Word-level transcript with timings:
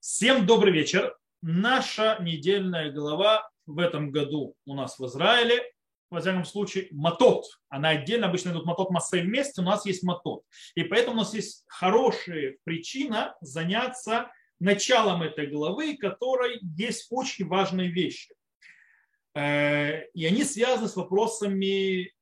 Всем 0.00 0.46
добрый 0.46 0.72
вечер. 0.72 1.16
Наша 1.42 2.18
недельная 2.20 2.90
глава 2.90 3.48
в 3.66 3.78
этом 3.78 4.10
году 4.10 4.54
у 4.64 4.74
нас 4.74 4.98
в 4.98 5.06
Израиле, 5.06 5.62
во 6.10 6.20
всяком 6.20 6.44
случае, 6.44 6.88
Матот. 6.90 7.44
Она 7.68 7.90
отдельно, 7.90 8.28
обычно 8.28 8.50
идут 8.50 8.64
Матот 8.64 8.90
Массей 8.90 9.22
вместе, 9.22 9.60
у 9.60 9.64
нас 9.64 9.86
есть 9.86 10.02
Матот. 10.02 10.42
И 10.74 10.84
поэтому 10.84 11.16
у 11.16 11.18
нас 11.20 11.34
есть 11.34 11.64
хорошая 11.66 12.56
причина 12.64 13.34
заняться 13.40 14.30
началом 14.58 15.22
этой 15.22 15.46
главы, 15.46 15.96
которой 15.96 16.60
есть 16.76 17.08
очень 17.10 17.46
важные 17.46 17.90
вещи. 17.90 18.34
Э, 19.34 20.06
и 20.14 20.24
они 20.24 20.44
связаны 20.44 20.88
с 20.88 20.96
вопросами 20.96 22.12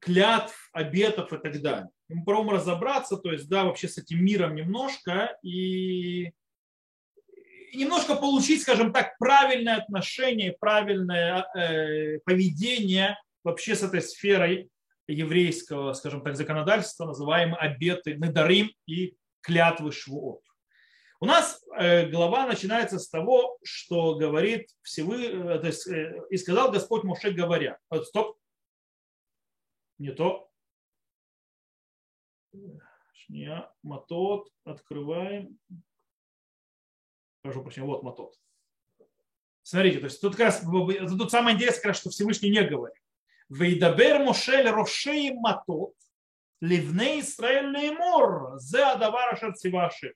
клятв, 0.00 0.68
обетов 0.72 1.32
и 1.32 1.38
так 1.38 1.60
далее. 1.60 1.88
Мы 2.08 2.24
попробуем 2.24 2.56
разобраться, 2.56 3.16
то 3.16 3.32
есть, 3.32 3.48
да, 3.48 3.64
вообще 3.64 3.88
с 3.88 3.98
этим 3.98 4.24
миром 4.24 4.54
немножко 4.54 5.36
и 5.42 6.32
немножко 7.74 8.14
получить, 8.14 8.62
скажем 8.62 8.92
так, 8.92 9.16
правильное 9.18 9.76
отношение, 9.76 10.56
правильное 10.58 11.46
э, 11.54 12.18
поведение 12.20 13.18
вообще 13.44 13.74
с 13.74 13.82
этой 13.82 14.02
сферой 14.02 14.70
еврейского, 15.06 15.92
скажем 15.94 16.22
так, 16.22 16.36
законодательства, 16.36 17.06
называемые 17.06 17.56
обеты, 17.56 18.14
недарим 18.14 18.70
и 18.86 19.16
клятвы 19.40 19.92
швуот. 19.92 20.42
У 21.20 21.26
нас 21.26 21.64
э, 21.76 22.08
глава 22.08 22.46
начинается 22.46 22.98
с 23.00 23.08
того, 23.08 23.58
что 23.64 24.14
говорит 24.16 24.68
Всевышний, 24.82 25.26
э, 25.28 25.58
то 25.58 25.66
есть, 25.66 25.88
э, 25.88 26.14
и 26.30 26.36
сказал 26.36 26.70
Господь 26.70 27.02
Моше 27.02 27.32
говоря. 27.32 27.78
Вот, 27.90 28.06
стоп, 28.06 28.38
не 29.98 30.12
то. 30.12 30.48
Шния, 33.12 33.68
матот, 33.82 34.48
открываем. 34.64 35.58
Прошу 37.42 37.62
прощения, 37.62 37.86
вот 37.86 38.02
матот. 38.02 38.34
Смотрите, 39.62 39.98
то 39.98 40.04
есть 40.06 40.20
тут 40.20 40.36
как 40.36 40.46
раз, 40.46 40.60
тут 40.62 41.30
самое 41.30 41.54
интересное, 41.54 41.80
как 41.80 41.88
раз, 41.88 42.00
что 42.00 42.10
Всевышний 42.10 42.50
не 42.50 42.62
говорит. 42.64 43.02
Вейдабер 43.48 44.24
Мошель 44.24 44.68
Рошей 44.68 45.32
Матот, 45.34 45.94
Ливней 46.60 47.20
Исраэль 47.20 47.66
Леймор, 47.66 48.58
Зе 48.58 48.82
Адавара 48.82 49.36
Шарциваши. 49.36 50.14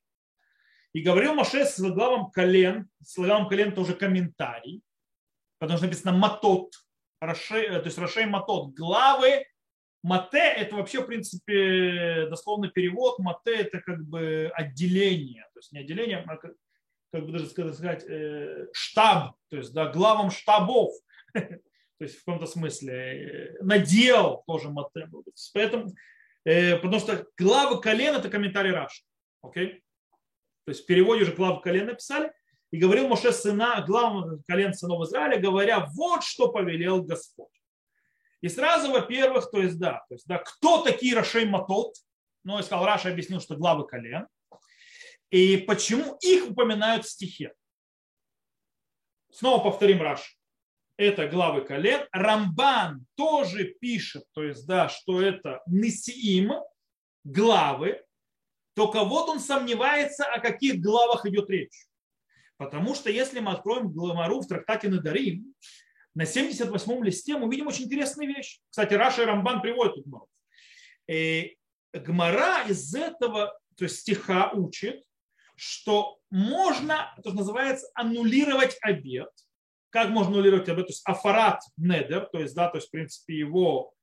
И 0.93 1.03
говорил 1.03 1.35
Моше 1.35 1.65
с 1.65 1.81
главом 1.81 2.31
колен, 2.31 2.89
с 3.03 3.17
главом 3.17 3.49
колен 3.49 3.75
тоже 3.75 3.95
комментарий, 3.95 4.83
потому 5.59 5.79
что 5.79 5.87
написано 5.87 6.13
Матот, 6.13 6.75
Рошей, 7.21 7.69
то 7.69 7.85
есть 7.85 7.99
Рошей 7.99 8.27
Матот, 8.27 8.75
главы 8.75 9.47
Мате– 10.03 10.39
это 10.57 10.75
вообще, 10.75 11.01
в 11.01 11.07
принципе, 11.07 12.27
дословный 12.29 12.71
перевод. 12.71 13.21
Мате– 13.21 13.55
это 13.57 13.81
как 13.81 14.05
бы 14.05 14.51
отделение. 14.53 15.45
То 15.55 15.61
есть 15.61 15.73
не 15.73 15.79
отделение, 15.79 16.25
а 16.27 16.37
как, 17.13 17.27
бы 17.27 17.33
даже 17.33 17.47
сказать, 17.47 18.05
э, 18.09 18.67
штаб. 18.73 19.37
То 19.51 19.59
есть 19.59 19.73
да, 19.73 19.91
главам 19.91 20.31
штабов. 20.31 20.93
То 21.35 22.05
есть 22.05 22.17
в 22.17 22.25
каком-то 22.25 22.47
смысле. 22.47 22.95
Э, 22.95 23.63
надел 23.63 24.43
тоже 24.47 24.71
Мате. 24.71 25.09
Поэтому, 25.55 25.93
э, 26.45 26.77
потому 26.77 26.99
что 26.99 27.27
главы 27.37 27.81
колен– 27.81 28.15
это 28.17 28.29
комментарий 28.29 28.73
Раши. 28.73 29.03
Окей? 29.43 29.83
То 30.65 30.71
есть 30.71 30.85
в 30.85 30.87
переводе 30.87 31.23
уже 31.23 31.33
главы 31.35 31.61
колен 31.61 31.87
написали. 31.87 32.33
И 32.71 32.79
говорил 32.79 33.07
Моше 33.07 33.33
сына, 33.33 33.85
главам 33.87 34.43
колен 34.49 34.73
сынов 34.73 35.07
Израиля, 35.07 35.39
говоря, 35.39 35.87
вот 35.93 36.25
что 36.25 36.51
повелел 36.51 37.03
Господь. 37.03 37.53
И 38.41 38.49
сразу, 38.49 38.91
во-первых, 38.91 39.51
то 39.51 39.61
есть, 39.61 39.79
да, 39.79 40.05
то 40.09 40.15
есть, 40.15 40.27
да, 40.27 40.39
кто 40.39 40.83
такие 40.83 41.15
Рашей 41.15 41.45
Матот? 41.45 41.95
Ну, 42.45 42.57
я 42.57 42.63
сказал, 42.63 42.87
Раша 42.87 43.11
объяснил, 43.11 43.41
что 43.41 43.57
главы 43.57 43.87
колен. 43.87 44.27
И 45.33 45.57
почему 45.57 46.19
их 46.21 46.51
упоминают 46.51 47.07
в 47.07 47.11
стихе. 47.11 47.55
Снова 49.31 49.65
повторим 49.65 50.03
Раш. 50.03 50.39
Это 50.99 51.27
главы 51.27 51.63
колен. 51.63 52.07
Рамбан 52.13 53.07
тоже 53.15 53.65
пишет, 53.81 54.25
то 54.33 54.45
есть, 54.45 54.67
да, 54.67 54.91
что 54.91 55.23
это 55.23 55.63
Несиим, 55.67 56.53
главы, 57.25 58.05
только 58.75 59.05
вот 59.05 59.31
он 59.31 59.41
сомневается, 59.41 60.27
о 60.27 60.39
каких 60.39 60.81
главах 60.81 61.25
идет 61.25 61.49
речь. 61.49 61.87
Потому 62.59 62.95
что 62.95 63.11
если 63.11 63.41
мы 63.41 63.53
откроем 63.53 63.91
главару 63.91 64.41
в 64.41 64.47
трактате 64.47 64.91
Надарим, 64.91 65.55
на 66.15 66.25
78-м 66.25 67.03
листе 67.03 67.39
мы 67.39 67.51
видим 67.51 67.69
очень 67.69 67.87
интересную 67.87 68.29
вещь. 68.29 68.61
Кстати, 68.69 68.93
Раша 68.93 69.23
и 69.23 69.25
Рамбан 69.25 69.63
приводят 69.63 69.95
тут 69.95 70.05
Гмару. 70.05 70.29
Э, 71.09 71.45
Гмара 71.95 72.65
из 72.69 72.95
этого 72.95 73.59
то 73.77 73.85
есть 73.85 74.01
стиха 74.01 74.51
учит, 74.51 75.03
что 75.63 76.19
можно, 76.29 77.15
то, 77.23 77.31
что 77.31 77.39
называется, 77.39 77.87
аннулировать 77.95 78.77
обед. 78.83 79.31
Как 79.91 80.11
можно 80.11 80.33
аннулировать 80.33 80.69
обед? 80.69 80.87
То 80.87 80.91
есть 80.91 81.03
афарат 81.05 81.61
недер, 81.77 82.27
то 82.33 82.41
есть, 82.41 82.55
да, 82.57 82.69
то 82.69 82.79
есть, 82.79 82.89
в 82.89 82.91
принципе, 82.91 83.39
его 83.39 83.95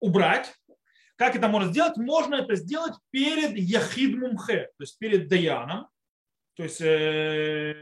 убрать. 0.00 0.54
Как 1.16 1.36
это 1.36 1.46
можно 1.48 1.68
сделать? 1.70 1.98
Можно 1.98 2.36
это 2.36 2.54
сделать 2.54 2.94
перед 3.10 3.54
Яхид 3.54 4.16
Мумхе, 4.16 4.70
то 4.78 4.82
есть 4.82 4.98
перед 4.98 5.28
Даяном. 5.28 5.88
То 6.56 6.62
есть 6.62 6.80
э, 6.80 7.74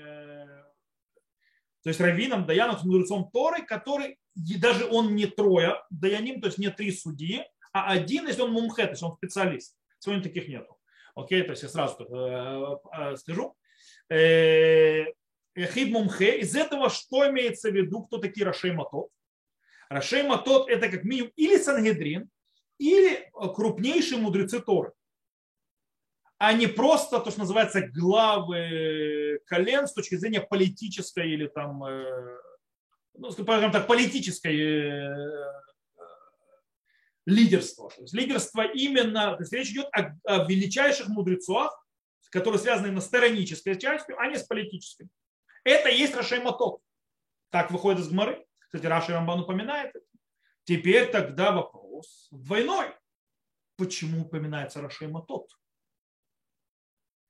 то 1.85 1.91
есть 1.91 2.01
раввином, 2.01 2.45
даяном, 2.45 2.77
мудрецом 2.83 3.31
Торы, 3.33 3.65
который 3.65 4.19
даже 4.35 4.85
он 4.85 5.15
не 5.15 5.27
трое 5.27 5.77
даяним, 5.91 6.41
то 6.41 6.49
есть 6.49 6.59
не 6.59 6.71
три 6.71 6.91
судьи, 6.91 7.45
а 7.73 7.93
один, 7.93 8.27
если 8.27 8.43
он 8.43 8.53
мумхе, 8.53 8.85
то 8.85 8.91
есть 8.91 9.03
он 9.03 9.13
специалист. 9.17 9.77
Сегодня 10.01 10.25
таких 10.25 10.49
нету. 10.49 10.78
Окей, 11.19 11.43
то 11.43 11.51
есть 11.51 11.65
я 11.65 11.69
сразу 11.69 12.05
э, 12.05 12.77
э, 12.97 13.17
скажу. 13.17 13.57
Э, 14.09 15.05
Хид 15.57 15.91
мумхе. 15.91 16.39
Из 16.39 16.55
этого 16.55 16.89
что 16.91 17.29
имеется 17.29 17.71
в 17.71 17.75
виду, 17.75 18.05
кто 18.05 18.19
такие 18.19 18.47
Рашей 18.47 18.73
Матот? 18.73 19.09
Рашей 19.89 20.23
Матот 20.23 20.69
это 20.69 20.89
как 20.89 21.03
минимум 21.03 21.33
или 21.35 21.59
Сангедрин, 21.59 22.31
или 22.79 23.29
крупнейшие 23.33 24.21
мудрецы 24.21 24.61
Торы 24.61 24.93
а 26.41 26.53
не 26.53 26.69
просто 26.69 27.19
то, 27.19 27.33
что 27.33 27.41
называется 27.41 27.81
главы 27.89 29.41
колен 29.47 29.89
с 29.89 29.93
точки 29.93 30.15
зрения 30.15 30.41
политической 30.41 31.29
или 31.29 31.49
там, 31.49 31.83
ну, 33.15 33.31
скажем 33.33 33.73
так, 33.73 33.89
политической 33.89 34.55
лидерства. 37.29 37.91
То 37.91 38.03
есть 38.03 38.15
лидерство 38.15 38.63
именно, 38.63 39.37
то 39.37 39.43
есть 39.43 39.53
речь 39.53 39.71
идет 39.71 39.87
о, 39.93 40.17
о 40.25 40.45
величайших 40.49 41.09
мудрецах, 41.09 41.87
которые 42.31 42.59
связаны 42.59 42.87
именно 42.87 43.03
с 43.03 43.09
таранической 43.09 43.79
частью, 43.79 44.19
а 44.19 44.27
не 44.27 44.37
с 44.37 44.45
политической. 44.45 45.09
Это 45.63 45.91
есть 45.91 46.15
Рашей 46.15 46.41
Матот. 46.41 46.81
Так 47.51 47.71
выходит 47.71 48.01
из 48.01 48.09
Гмары. 48.09 48.47
Кстати, 48.61 48.87
Рашей 48.87 49.15
Рамбан 49.15 49.41
упоминает 49.41 49.95
это. 49.95 50.05
Теперь 50.65 51.11
тогда 51.11 51.53
вопрос 51.53 52.29
двойной. 52.31 52.95
Почему 53.77 54.23
упоминается 54.23 54.81
Рашей 54.81 55.09
Матот? 55.09 55.51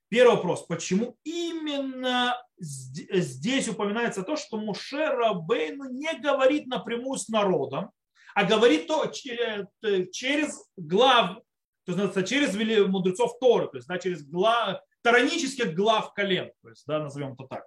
Первый 0.09 0.37
вопрос, 0.37 0.65
почему 0.65 1.19
именно 1.23 2.41
здесь 2.57 3.69
упоминается 3.69 4.23
то, 4.23 4.37
что 4.37 4.57
Муше 4.57 5.07
Рабейну 5.07 5.91
не 5.91 6.19
говорит 6.19 6.67
напрямую 6.67 7.19
с 7.19 7.29
народом, 7.29 7.91
а 8.39 8.45
говорит 8.45 8.87
то 8.87 9.05
через 9.09 10.71
глав, 10.77 11.39
то 11.85 11.93
есть 11.93 12.29
через 12.29 12.55
мудрецов 12.87 13.37
Торы, 13.41 13.67
то 13.67 13.79
есть 13.79 13.89
да, 13.89 13.99
через 13.99 14.23
глав, 14.23 14.81
таранических 15.03 15.75
глав 15.75 16.15
колен, 16.15 16.53
то 16.63 16.69
есть, 16.69 16.85
да, 16.87 17.01
назовем 17.01 17.33
это 17.33 17.49
так, 17.49 17.67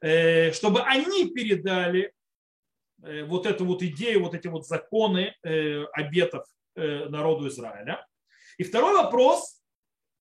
э, 0.00 0.52
чтобы 0.52 0.82
они 0.82 1.30
передали 1.30 2.12
э, 3.02 3.24
вот 3.24 3.46
эту 3.46 3.64
вот 3.64 3.82
идею, 3.82 4.22
вот 4.22 4.34
эти 4.34 4.46
вот 4.46 4.68
законы 4.68 5.34
э, 5.42 5.82
обетов 5.86 6.46
народу 6.76 7.48
Израиля. 7.48 8.06
И 8.56 8.62
второй 8.62 8.94
вопрос, 8.94 9.60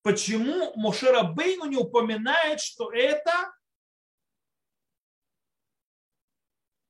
почему 0.01 0.73
Мошера 0.75 1.21
Бейну 1.21 1.65
не 1.65 1.77
упоминает, 1.77 2.61
что 2.61 2.91
это 2.91 3.53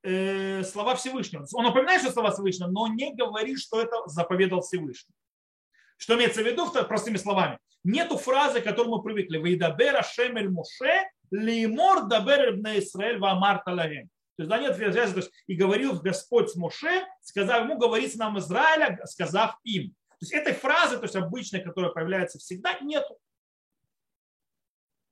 э, 0.08 0.64
слова 0.64 0.96
Всевышнего. 0.96 1.46
Он 1.54 1.66
упоминает, 1.66 2.02
что 2.02 2.12
слова 2.12 2.32
Всевышнего, 2.32 2.70
но 2.70 2.88
не 2.88 3.14
говорит, 3.14 3.60
что 3.60 3.82
это 3.82 4.08
заповедал 4.08 4.62
Всевышний. 4.62 5.14
Что 5.98 6.16
имеется 6.16 6.42
в 6.42 6.46
виду, 6.46 6.72
простыми 6.88 7.18
словами? 7.18 7.60
Нету 7.84 8.18
фразы, 8.18 8.62
к 8.62 8.64
которой 8.64 8.90
мы 8.90 9.04
привыкли. 9.04 9.38
Вейдабера 9.38 10.04
шемель 10.04 10.50
Моше 10.50 11.10
лимор 11.32 12.08
дабер 12.08 12.54
ibn 12.54 12.80
Исраэль 12.80 13.20
вамар 13.20 13.64
талагем. 13.64 14.10
То 14.38 14.44
есть, 14.44 14.50
да, 14.50 14.60
нет 14.60 14.76
связи, 14.76 15.12
то 15.12 15.18
есть, 15.18 15.32
и 15.48 15.56
говорил 15.56 16.00
Господь 16.00 16.52
с 16.52 16.56
Моше, 16.56 17.08
сказав 17.22 17.64
ему, 17.64 17.78
говорит 17.78 18.16
нам 18.16 18.38
Израиля, 18.38 19.00
сказав 19.06 19.58
им. 19.64 19.90
То 19.90 20.18
есть 20.22 20.34
этой 20.34 20.54
фразы, 20.54 20.98
то 20.98 21.04
есть 21.04 21.16
обычной, 21.16 21.62
которая 21.62 21.92
появляется 21.92 22.38
всегда, 22.38 22.78
нету. 22.80 23.18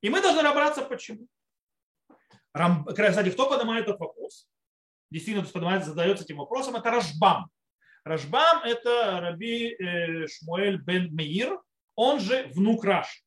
И 0.00 0.10
мы 0.10 0.20
должны 0.22 0.42
разобраться, 0.42 0.82
почему. 0.82 1.26
Рам... 2.52 2.84
Кстати, 2.84 3.30
кто 3.30 3.48
поднимает 3.48 3.86
этот 3.86 3.98
вопрос? 3.98 4.48
Действительно, 5.10 5.44
кто 5.44 5.54
поднимает, 5.54 5.84
задается 5.84 6.24
этим 6.24 6.38
вопросом, 6.38 6.76
это 6.76 6.90
Рашбам. 6.90 7.46
Рашбам– 8.04 8.62
это 8.64 9.20
Раби 9.20 9.74
э, 9.74 10.26
Шмуэль 10.28 10.78
бен 10.78 11.14
Меир, 11.14 11.60
он 11.94 12.20
же 12.20 12.50
внук 12.54 12.84
Раш. 12.84 13.24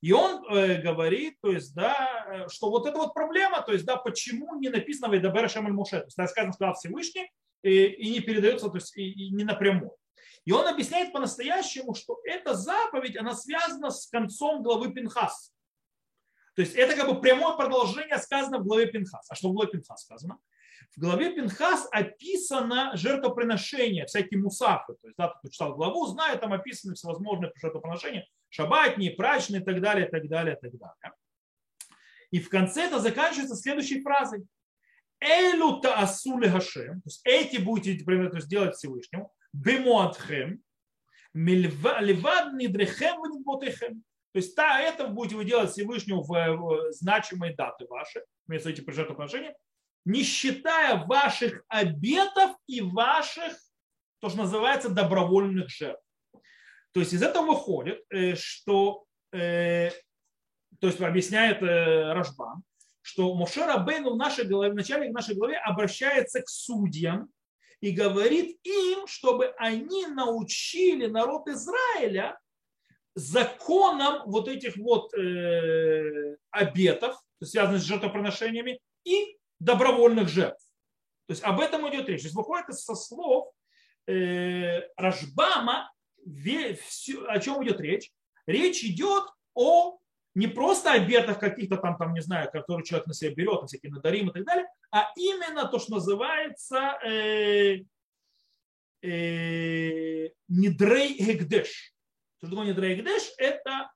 И 0.00 0.12
он 0.12 0.44
э, 0.48 0.80
говорит, 0.80 1.38
то 1.40 1.50
есть, 1.50 1.74
да, 1.74 2.26
э, 2.28 2.48
что 2.48 2.70
вот 2.70 2.86
это 2.86 2.98
вот 2.98 3.14
проблема, 3.14 3.62
то 3.62 3.72
есть, 3.72 3.84
да, 3.84 3.96
почему 3.96 4.58
не 4.58 4.68
написано 4.68 5.10
Вейдабер 5.10 5.50
Шамаль 5.50 5.72
Муше, 5.72 6.00
то 6.00 6.04
есть, 6.04 6.30
сказано, 6.30 6.52
сказал 6.52 6.74
Всевышний, 6.74 7.30
и, 7.62 7.84
и 7.86 8.10
не 8.10 8.20
передается, 8.20 8.68
то 8.68 8.76
есть, 8.76 8.96
и, 8.96 9.10
и 9.10 9.30
не 9.30 9.44
напрямую. 9.44 9.92
И 10.44 10.52
он 10.52 10.66
объясняет 10.66 11.12
по-настоящему, 11.12 11.94
что 11.94 12.20
эта 12.24 12.54
заповедь, 12.54 13.16
она 13.16 13.34
связана 13.34 13.90
с 13.90 14.06
концом 14.06 14.62
главы 14.62 14.92
Пинхас. 14.92 15.52
То 16.54 16.62
есть 16.62 16.74
это 16.74 16.96
как 16.96 17.06
бы 17.06 17.20
прямое 17.20 17.56
продолжение 17.56 18.18
сказано 18.18 18.58
в 18.58 18.64
главе 18.64 18.86
Пинхас. 18.86 19.30
А 19.30 19.34
что 19.34 19.50
в 19.50 19.52
главе 19.52 19.70
Пинхас 19.72 20.02
сказано? 20.02 20.38
В 20.96 21.00
главе 21.00 21.34
Пинхас 21.34 21.88
описано 21.92 22.92
жертвоприношение, 22.94 24.06
всякие 24.06 24.40
мусафы. 24.40 24.94
То 25.00 25.08
есть, 25.08 25.16
да, 25.16 25.28
кто 25.28 25.48
читал 25.48 25.74
главу, 25.74 26.06
знает, 26.06 26.40
там 26.40 26.52
описаны 26.52 26.94
всевозможные 26.94 27.52
жертвоприношения, 27.56 28.26
шабатни, 28.48 29.08
прачные 29.10 29.60
и 29.62 29.64
так 29.64 29.80
далее, 29.80 30.06
и 30.06 30.10
так 30.10 30.28
далее, 30.28 30.56
и 30.56 30.60
так 30.60 30.78
далее. 30.78 31.16
И 32.30 32.40
в 32.40 32.48
конце 32.48 32.86
это 32.86 32.98
заканчивается 33.00 33.56
следующей 33.56 34.02
фразой. 34.02 34.44
Элю 35.20 35.80
таасуле 35.80 36.48
хашем, 36.48 37.00
то 37.00 37.06
есть 37.06 37.20
эти 37.24 37.56
будете, 37.56 38.04
то 38.04 38.36
есть 38.36 38.48
делать 38.48 38.76
Всевышнему, 38.76 39.32
бемуатхем, 39.52 40.62
ливад 41.34 42.52
нидрехем 42.54 43.20
внидботехем. 43.20 44.04
То 44.32 44.38
есть 44.38 44.54
та, 44.54 44.80
это 44.80 45.08
будете 45.08 45.36
вы 45.36 45.44
делать 45.44 45.70
Всевышнему 45.70 46.22
в 46.22 46.92
значимые 46.92 47.54
даты 47.56 47.86
ваши, 47.86 48.22
вместо 48.46 48.70
этих 48.70 48.84
жертвоприношения, 48.92 49.56
не 50.08 50.22
считая 50.22 51.04
ваших 51.04 51.62
обетов 51.68 52.56
и 52.66 52.80
ваших, 52.80 53.52
то, 54.20 54.30
что 54.30 54.38
называется, 54.38 54.88
добровольных 54.88 55.68
жертв. 55.68 56.02
То 56.92 57.00
есть 57.00 57.12
из 57.12 57.22
этого 57.22 57.48
выходит, 57.48 58.02
э, 58.10 58.34
что, 58.34 59.04
э, 59.32 59.90
то 60.80 60.86
есть 60.86 61.00
объясняет 61.02 61.62
э, 61.62 62.12
Рашбан, 62.14 62.62
что 63.02 63.34
Мошер 63.34 63.68
Абейну 63.68 64.14
в, 64.14 64.16
нашей 64.16 64.46
голове, 64.46 64.72
в 64.72 64.76
начале 64.76 65.10
нашей 65.10 65.34
главе 65.34 65.58
обращается 65.58 66.40
к 66.40 66.48
судьям 66.48 67.28
и 67.80 67.90
говорит 67.90 68.58
им, 68.64 69.06
чтобы 69.06 69.54
они 69.58 70.06
научили 70.06 71.06
народ 71.06 71.48
Израиля 71.48 72.38
законам 73.14 74.22
вот 74.24 74.48
этих 74.48 74.78
вот 74.78 75.12
э, 75.12 76.36
обетов, 76.50 77.20
связанных 77.42 77.82
с 77.82 77.84
жертвоприношениями, 77.84 78.80
и 79.04 79.38
добровольных 79.60 80.28
жертв. 80.28 80.64
То 81.26 81.32
есть 81.32 81.42
об 81.42 81.60
этом 81.60 81.88
идет 81.90 82.08
речь. 82.08 82.22
То 82.22 82.26
есть 82.26 82.36
выходит 82.36 82.74
со 82.74 82.94
слов 82.94 83.52
э, 84.06 84.80
Рашбама, 84.96 85.92
о 86.24 87.38
чем 87.40 87.64
идет 87.64 87.80
речь? 87.80 88.10
Речь 88.46 88.82
идет 88.84 89.24
о 89.54 89.98
не 90.34 90.46
просто 90.46 90.92
обетах 90.92 91.40
каких-то 91.40 91.76
там, 91.76 91.96
там, 91.96 92.14
не 92.14 92.20
знаю, 92.20 92.50
которые 92.50 92.84
человек 92.84 93.08
на 93.08 93.14
себя 93.14 93.34
берет, 93.34 93.60
на 93.60 93.66
всякие 93.66 93.90
надарим 93.90 94.30
и 94.30 94.32
так 94.32 94.44
далее, 94.44 94.66
а 94.90 95.10
именно 95.16 95.66
то, 95.66 95.78
что 95.78 95.94
называется 95.94 96.98
э, 97.04 97.78
э, 99.02 100.28
Нидрей 100.48 101.18
Гекдеш. 101.18 101.92
Что 102.38 102.50
такое 102.50 102.66
Нидрей 102.68 102.96
Гекдеш? 102.96 103.32
Это 103.36 103.90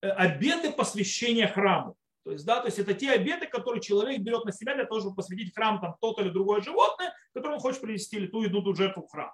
э, 0.00 0.08
обеты 0.08 0.72
посвящения 0.72 1.48
храму. 1.48 1.96
То 2.28 2.32
есть, 2.32 2.44
да, 2.44 2.60
то 2.60 2.66
есть 2.66 2.78
это 2.78 2.92
те 2.92 3.12
обеты, 3.12 3.46
которые 3.46 3.80
человек 3.80 4.20
берет 4.20 4.44
на 4.44 4.52
себя 4.52 4.74
для 4.74 4.84
того, 4.84 5.00
чтобы 5.00 5.16
посвятить 5.16 5.54
храм 5.54 5.80
там 5.80 5.96
то-то 5.98 6.20
или 6.20 6.28
другое 6.28 6.60
животное, 6.60 7.14
которое 7.32 7.54
он 7.54 7.60
хочет 7.60 7.80
принести 7.80 8.16
или 8.16 8.26
ту 8.26 8.44
иду 8.44 8.60
ту 8.60 8.74
жертву 8.74 9.06
в 9.06 9.10
храм. 9.10 9.32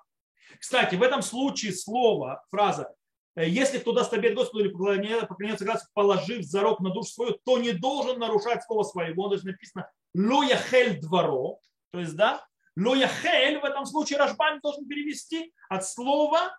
Кстати, 0.60 0.94
в 0.94 1.02
этом 1.02 1.20
случае 1.20 1.72
слово, 1.72 2.44
фраза 2.52 2.94
«Э, 3.34 3.48
если 3.48 3.78
кто 3.78 3.90
даст 3.90 4.12
обед 4.12 4.36
Господу 4.36 4.64
или 4.64 4.72
поклонется 4.72 5.64
Господу, 5.64 5.90
положив 5.92 6.44
зарок 6.44 6.78
на 6.78 6.90
душу 6.90 7.10
свою, 7.10 7.36
то 7.44 7.58
не 7.58 7.72
должен 7.72 8.20
нарушать 8.20 8.62
слово 8.62 8.84
своего. 8.84 9.26
То 9.26 9.34
есть 9.34 9.44
написано 9.44 9.90
«лояхель 10.14 11.00
дворо». 11.00 11.58
То 11.90 11.98
есть, 11.98 12.14
да, 12.14 12.46
«лояхель» 12.76 13.58
в 13.58 13.64
этом 13.64 13.86
случае 13.86 14.20
Рашбан 14.20 14.60
должен 14.60 14.86
перевести 14.86 15.52
от 15.68 15.84
слова 15.84 16.56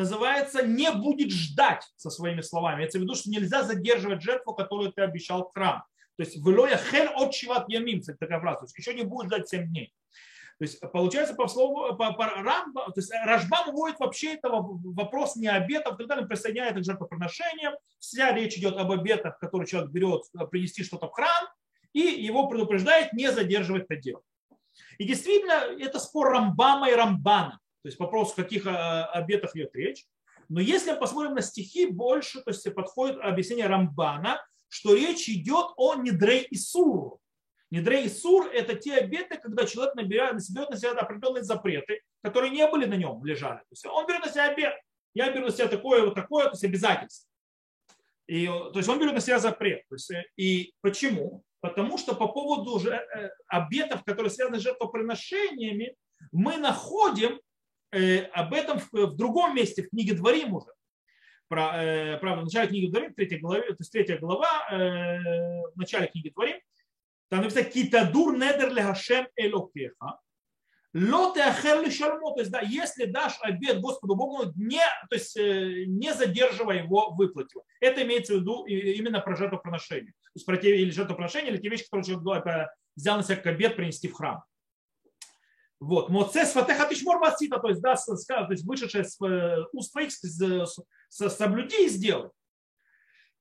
называется 0.00 0.66
«не 0.66 0.90
будет 0.90 1.30
ждать» 1.30 1.84
со 1.96 2.10
своими 2.10 2.40
словами. 2.40 2.78
Имеется 2.78 2.98
в 2.98 3.02
виду, 3.02 3.14
что 3.14 3.30
нельзя 3.30 3.62
задерживать 3.62 4.22
жертву, 4.22 4.54
которую 4.54 4.92
ты 4.92 5.02
обещал 5.02 5.48
в 5.48 5.52
храм. 5.52 5.84
То 6.16 6.24
есть 6.24 6.36
«велоя 6.36 6.76
хель 6.76 7.08
от 7.08 7.32
чиват 7.32 7.68
ямим» 7.68 8.02
такая 8.02 8.40
фраза. 8.40 8.66
Еще 8.76 8.94
не 8.94 9.02
будет 9.02 9.26
ждать 9.26 9.48
7 9.48 9.66
дней. 9.68 9.92
То 10.58 10.64
есть 10.64 10.80
получается 10.92 11.34
по 11.34 11.48
слову 11.48 11.96
по, 11.96 12.12
по 12.12 12.26
Рамба, 12.26 12.92
то 12.92 13.00
есть 13.00 13.10
Рашбам 13.24 13.72
вводит 13.72 13.98
вообще 13.98 14.34
этого 14.34 14.78
вопрос 14.94 15.36
не 15.36 15.48
обетов, 15.48 15.96
тогда 15.96 16.18
он 16.18 16.28
присоединяет 16.28 16.76
к 16.76 16.84
жертвоприношениям. 16.84 17.74
Вся 17.98 18.32
речь 18.34 18.58
идет 18.58 18.76
об 18.76 18.90
обетах, 18.90 19.38
которые 19.38 19.66
человек 19.66 19.90
берет 19.90 20.22
э, 20.38 20.46
принести 20.46 20.84
что-то 20.84 21.08
в 21.08 21.12
храм, 21.12 21.48
и 21.94 22.00
его 22.00 22.46
предупреждает 22.46 23.14
не 23.14 23.32
задерживать 23.32 23.84
это 23.88 23.96
дело. 23.96 24.20
И 24.98 25.04
действительно, 25.04 25.64
это 25.78 25.98
спор 25.98 26.28
Рамбама 26.30 26.90
и 26.90 26.94
Рамбана. 26.94 27.58
То 27.82 27.88
есть 27.88 27.98
вопрос, 27.98 28.32
в 28.32 28.36
каких 28.36 28.66
а, 28.66 29.06
обетах 29.06 29.56
идет 29.56 29.74
речь. 29.74 30.06
Но 30.48 30.60
если 30.60 30.92
посмотрим 30.94 31.34
на 31.34 31.42
стихи, 31.42 31.86
больше 31.86 32.42
то 32.42 32.50
есть 32.50 32.74
подходит 32.74 33.18
объяснение 33.20 33.66
Рамбана, 33.66 34.44
что 34.68 34.94
речь 34.94 35.28
идет 35.28 35.66
о 35.76 35.94
Недрей 35.94 36.46
Исуру. 36.50 37.20
Недрей 37.70 38.08
Исур– 38.08 38.48
это 38.52 38.74
те 38.74 38.96
обеты, 38.96 39.38
когда 39.38 39.64
человек 39.64 39.94
набирает, 39.94 40.36
берет 40.52 40.70
на 40.70 40.76
себя 40.76 40.90
определенные 40.92 41.44
запреты, 41.44 42.02
которые 42.22 42.50
не 42.50 42.66
были 42.66 42.84
на 42.86 42.94
нем, 42.94 43.24
лежали. 43.24 43.58
То 43.58 43.66
есть 43.70 43.86
он 43.86 44.06
берет 44.06 44.24
на 44.24 44.30
себя 44.30 44.50
обет. 44.50 44.74
Я 45.14 45.32
беру 45.32 45.46
на 45.46 45.52
себя 45.52 45.68
такое, 45.68 46.04
вот 46.04 46.14
такое, 46.14 46.46
то 46.46 46.52
есть 46.52 46.64
обязательство. 46.64 47.28
И, 48.26 48.46
то 48.46 48.72
есть 48.74 48.88
он 48.88 48.98
берет 48.98 49.14
на 49.14 49.20
себя 49.20 49.38
запрет. 49.38 49.82
То 49.88 49.94
есть, 49.94 50.10
э, 50.10 50.24
и 50.36 50.72
почему? 50.80 51.42
Потому 51.60 51.98
что 51.98 52.14
по 52.14 52.28
поводу 52.28 52.74
уже 52.74 52.90
э, 52.92 53.30
обетов, 53.48 54.04
которые 54.04 54.30
связаны 54.30 54.58
с 54.58 54.62
жертвоприношениями, 54.62 55.96
мы 56.32 56.56
находим 56.56 57.40
Э, 57.92 58.22
об 58.32 58.54
этом 58.54 58.78
в, 58.78 58.92
в 58.92 59.16
другом 59.16 59.56
месте, 59.56 59.82
в 59.82 59.90
книге 59.90 60.14
Дворим 60.14 60.54
уже. 60.54 60.70
Про, 61.48 61.82
э, 61.82 62.18
правда, 62.18 62.42
в 62.42 62.44
начале 62.44 62.68
книги 62.68 62.90
Дворим, 62.90 63.14
третья 63.14 63.38
глава, 63.38 63.60
то 63.62 63.76
есть 63.78 63.90
третья 63.90 64.18
глава, 64.18 64.68
э, 64.70 65.18
в 65.74 65.76
начале 65.76 66.06
книги 66.06 66.30
Дворим, 66.30 66.56
там 67.28 67.40
написано 67.40 67.64
«Китадур 67.64 68.36
недер 68.36 68.72
лехашем 68.72 69.26
элокеха». 69.36 70.20
Лоте 70.92 71.42
ахер 71.42 71.88
шальмо, 71.90 72.32
то 72.32 72.40
есть, 72.40 72.50
да, 72.50 72.60
если 72.60 73.04
дашь 73.04 73.38
обед 73.42 73.80
Господу 73.80 74.16
Богу, 74.16 74.52
не, 74.56 74.82
то 75.08 75.14
есть, 75.14 75.36
не 75.36 76.12
задерживая 76.12 76.82
его 76.82 77.10
выплате. 77.10 77.60
Это 77.80 78.02
имеется 78.02 78.34
в 78.34 78.40
виду 78.40 78.64
именно 78.64 79.20
про 79.20 79.36
жертвоприношение. 79.36 80.10
То 80.10 80.30
есть 80.34 80.46
про 80.46 80.56
те, 80.56 80.76
или 80.76 80.90
жертвоприношение, 80.90 81.52
или 81.52 81.60
те 81.60 81.68
вещи, 81.68 81.84
которые 81.84 82.18
человек 82.20 82.70
взял 82.96 83.16
на 83.18 83.22
себя 83.22 83.36
как 83.36 83.46
обед 83.46 83.76
принести 83.76 84.08
в 84.08 84.14
храм. 84.14 84.42
Вот. 85.80 86.10
Моцес 86.10 86.52
фатеха 86.52 86.86
тишмор 86.86 87.18
масита, 87.18 87.58
то 87.58 87.68
есть, 87.68 87.80
да, 87.80 87.96
то 87.96 88.50
есть 88.50 88.64
вышедшее 88.64 89.02
с 89.02 89.18
э, 89.22 89.64
уст 89.72 89.92
твоих 89.92 90.12
соблюди 91.08 91.86
и 91.86 91.88
сделай. 91.88 92.28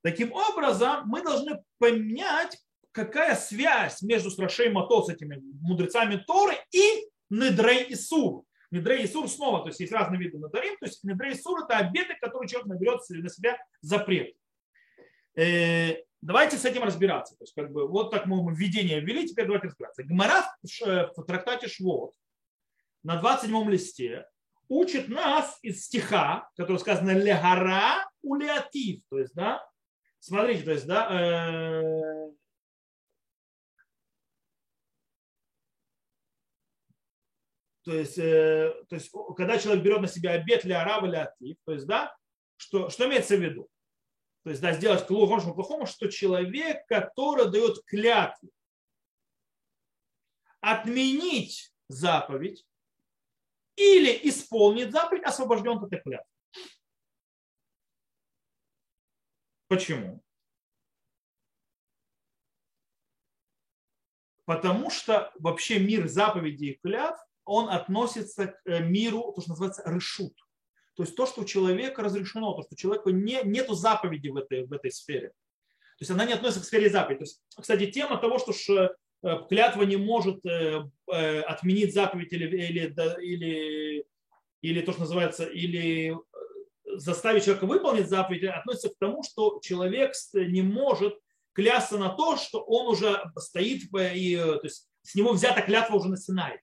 Таким 0.02 0.32
образом, 0.32 1.04
мы 1.06 1.22
должны 1.22 1.62
понять, 1.78 2.58
какая 2.94 3.36
связь 3.36 4.02
между 4.02 4.32
Страшей 4.32 4.70
Мато 4.70 5.04
с 5.04 5.10
этими 5.10 5.42
мудрецами 5.62 6.24
Торы 6.26 6.56
и 6.72 7.10
Недрей 7.30 7.84
и 7.84 7.96
Сур. 7.96 8.46
Недрей 8.72 9.04
и 9.04 9.08
снова, 9.08 9.62
то 9.62 9.68
есть 9.68 9.82
есть 9.82 9.92
разные 9.92 10.20
виды 10.20 10.38
Надарим, 10.38 10.78
то 10.80 10.86
есть 10.86 11.04
Недрей 11.04 11.34
и 11.34 11.36
это 11.36 11.78
обеты, 11.78 12.16
которые 12.22 12.48
человек 12.48 12.70
наберет 12.70 13.02
на 13.10 13.30
себя 13.30 13.58
запрет. 13.82 14.34
Э, 15.36 15.96
давайте 16.22 16.58
с 16.58 16.64
этим 16.64 16.84
разбираться. 16.84 17.36
То 17.36 17.44
есть, 17.44 17.54
как 17.54 17.74
бы, 17.74 17.86
вот 17.86 18.12
так 18.12 18.28
мы 18.28 18.56
введение 18.56 19.02
ввели, 19.02 19.28
теперь 19.28 19.46
давайте 19.46 19.68
разбираться. 19.68 20.04
Гмара 20.04 20.46
в 20.64 21.24
трактате 21.26 21.68
Швот 21.68 22.14
на 23.04 23.18
27 23.20 23.70
листе 23.70 24.26
учит 24.68 25.10
нас 25.10 25.58
из 25.62 25.86
стиха, 25.86 26.50
который 26.56 26.78
сказано 26.78 27.12
легара 27.12 28.10
улеатив. 28.22 29.02
То 29.10 29.20
есть, 29.20 29.34
да, 29.34 29.68
смотрите, 30.20 30.64
то 30.64 30.72
есть, 30.72 30.86
да, 30.86 31.08
э, 31.12 32.32
то 37.84 37.94
есть, 37.94 38.18
э, 38.20 38.74
то 38.88 38.96
есть, 38.96 39.12
когда 39.36 39.58
человек 39.58 39.84
берет 39.84 40.02
на 40.02 40.08
себя 40.08 40.32
обед 40.34 40.64
для 40.64 40.82
араба 40.82 41.34
то 41.66 41.74
есть, 41.74 41.88
да, 41.88 42.16
что, 42.58 42.90
что 42.90 43.08
имеется 43.08 43.38
в 43.38 43.42
виду? 43.42 43.68
То 44.44 44.52
есть, 44.52 44.62
да, 44.62 44.74
сделать 44.74 45.06
к 45.06 45.08
хорошему 45.08 45.56
плохому, 45.56 45.86
что 45.86 46.10
человек, 46.10 46.86
который 46.88 47.52
дает 47.52 47.84
клятву, 47.86 48.50
отменить 50.62 51.74
заповедь, 51.88 52.66
или 53.80 54.28
исполнит 54.30 54.92
заповедь, 54.92 55.24
освобожден 55.24 55.78
от 55.78 55.90
клятвы. 55.90 56.26
Почему? 59.68 60.22
Потому 64.46 64.90
что 64.90 65.32
вообще 65.40 65.80
мир 65.80 66.08
заповедей 66.08 66.72
и 66.72 66.80
клятв, 66.80 67.24
он 67.46 67.70
относится 67.70 68.48
к 68.48 68.62
э, 68.66 68.80
миру, 68.80 69.32
то, 69.34 69.42
что 69.42 69.52
называется 69.52 69.84
решут. 69.86 70.36
То 70.96 71.04
есть 71.04 71.16
то, 71.16 71.26
что 71.26 71.42
у 71.42 71.46
человека 71.46 72.02
разрешено, 72.02 72.54
то, 72.54 72.64
что 72.64 72.74
у 72.74 72.78
человека 72.78 73.12
не, 73.12 73.42
нету 73.44 73.76
заповеди 73.76 74.30
в 74.30 74.38
этой, 74.38 74.66
в 74.66 74.74
этой 74.74 74.92
сфере. 74.92 75.30
есть 76.00 76.12
она 76.12 76.26
не 76.26 76.34
относится 76.34 76.62
к 76.62 76.68
сфере 76.68 76.90
заповеди. 76.90 77.20
То 77.20 77.24
есть, 77.24 77.42
кстати, 77.56 77.92
тема 77.92 78.18
того, 78.18 78.40
что 78.40 78.52
э, 78.70 78.90
клятва 79.22 79.84
не 79.84 79.98
может 79.98 80.46
э, 80.46 80.84
отменить 81.42 81.94
заповедь 81.94 82.32
или, 82.34 82.46
или, 82.46 82.96
или, 83.22 84.06
или 84.62 84.82
то, 84.82 84.92
что 84.92 85.02
называется, 85.02 85.46
или 85.46 86.16
заставить 86.96 87.44
человека 87.46 87.66
выполнить 87.66 88.10
заповедь, 88.10 88.44
относится 88.46 88.90
к 88.90 88.98
тому, 89.00 89.24
что 89.24 89.60
человек 89.62 90.14
не 90.34 90.62
может 90.62 91.18
клясться 91.54 91.98
на 91.98 92.10
то, 92.10 92.38
что 92.38 92.62
он 92.62 92.88
уже 92.88 93.22
стоит, 93.38 93.84
и, 93.94 94.36
то 94.38 94.62
есть 94.64 94.88
с 95.02 95.16
него 95.16 95.34
взята 95.34 95.62
клятва 95.62 95.96
уже 95.96 96.10
на 96.10 96.18
Синае. 96.18 96.62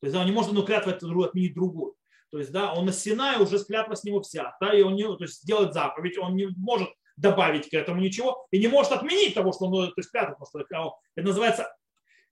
То 0.00 0.06
есть 0.06 0.14
да, 0.14 0.20
он 0.20 0.26
не 0.26 0.32
может 0.32 0.50
одну 0.50 0.64
клятву 0.64 0.90
отменить 1.22 1.54
другую. 1.54 1.94
То 2.30 2.38
есть, 2.38 2.52
да, 2.52 2.74
он 2.74 2.86
на 2.86 2.92
Синае 2.92 3.38
уже 3.38 3.58
клятва 3.64 3.94
с 3.94 4.04
него 4.04 4.20
взята, 4.20 4.66
и 4.72 4.82
он 4.82 4.94
не, 4.94 5.04
то 5.04 5.24
есть 5.24 5.42
сделать 5.42 5.72
заповедь, 5.72 6.18
он 6.18 6.36
не 6.36 6.48
может 6.56 6.90
добавить 7.18 7.68
к 7.68 7.74
этому 7.74 8.00
ничего 8.00 8.46
и 8.50 8.58
не 8.58 8.68
может 8.68 8.92
отменить 8.92 9.34
того, 9.34 9.52
что 9.52 9.66
он, 9.66 9.88
то 9.88 9.92
есть 9.96 10.10
клятва, 10.10 10.34
потому 10.34 10.46
что 10.46 10.96
это 11.14 11.26
называется 11.26 11.74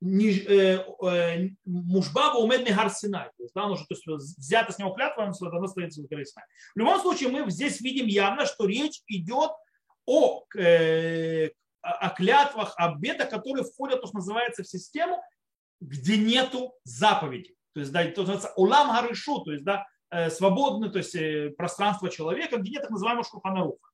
э, 0.03 0.79
э, 1.03 1.49
мужбаба 1.65 2.39
умед 2.39 2.69
мегар 2.69 2.91
Синай. 2.91 3.31
То 3.37 3.43
есть, 3.43 3.55
да, 3.55 3.65
он 3.65 3.73
уже 3.73 3.85
то 3.87 3.95
есть, 3.95 4.39
взято 4.39 4.73
с 4.73 4.79
него 4.79 4.91
клятва, 4.91 5.23
он 5.23 5.33
должна 5.33 5.69
стоять 5.69 5.97
в 5.97 6.79
любом 6.79 7.01
случае, 7.01 7.31
мы 7.31 7.51
здесь 7.51 7.81
видим 7.81 8.07
явно, 8.07 8.47
что 8.47 8.67
речь 8.67 9.03
идет 9.09 9.51
о, 10.07 10.45
э, 10.57 11.51
о 11.83 12.11
клятвах, 12.11 12.75
обетах, 12.77 13.31
которые 13.31 13.65
входят, 13.65 14.01
то, 14.01 14.07
что 14.07 14.17
называется, 14.17 14.63
в 14.63 14.69
систему, 14.69 15.23
где 15.81 16.17
нету 16.17 16.75
заповеди. 16.85 17.55
То 17.75 17.81
есть, 17.81 17.93
да, 17.93 18.05
то 18.05 18.21
называется 18.21 18.53
улам 18.57 18.93
гарышу, 18.93 19.41
то 19.41 19.53
есть, 19.53 19.65
да, 19.65 19.87
э, 20.11 20.31
свободное, 20.31 20.89
то 20.89 20.99
есть 20.99 21.15
э, 21.15 21.51
пространство 21.57 22.09
человека, 22.09 22.59
где 22.59 22.71
нет 22.71 22.83
так 22.83 22.91
называемого 22.91 23.25
шуханаруха. 23.25 23.86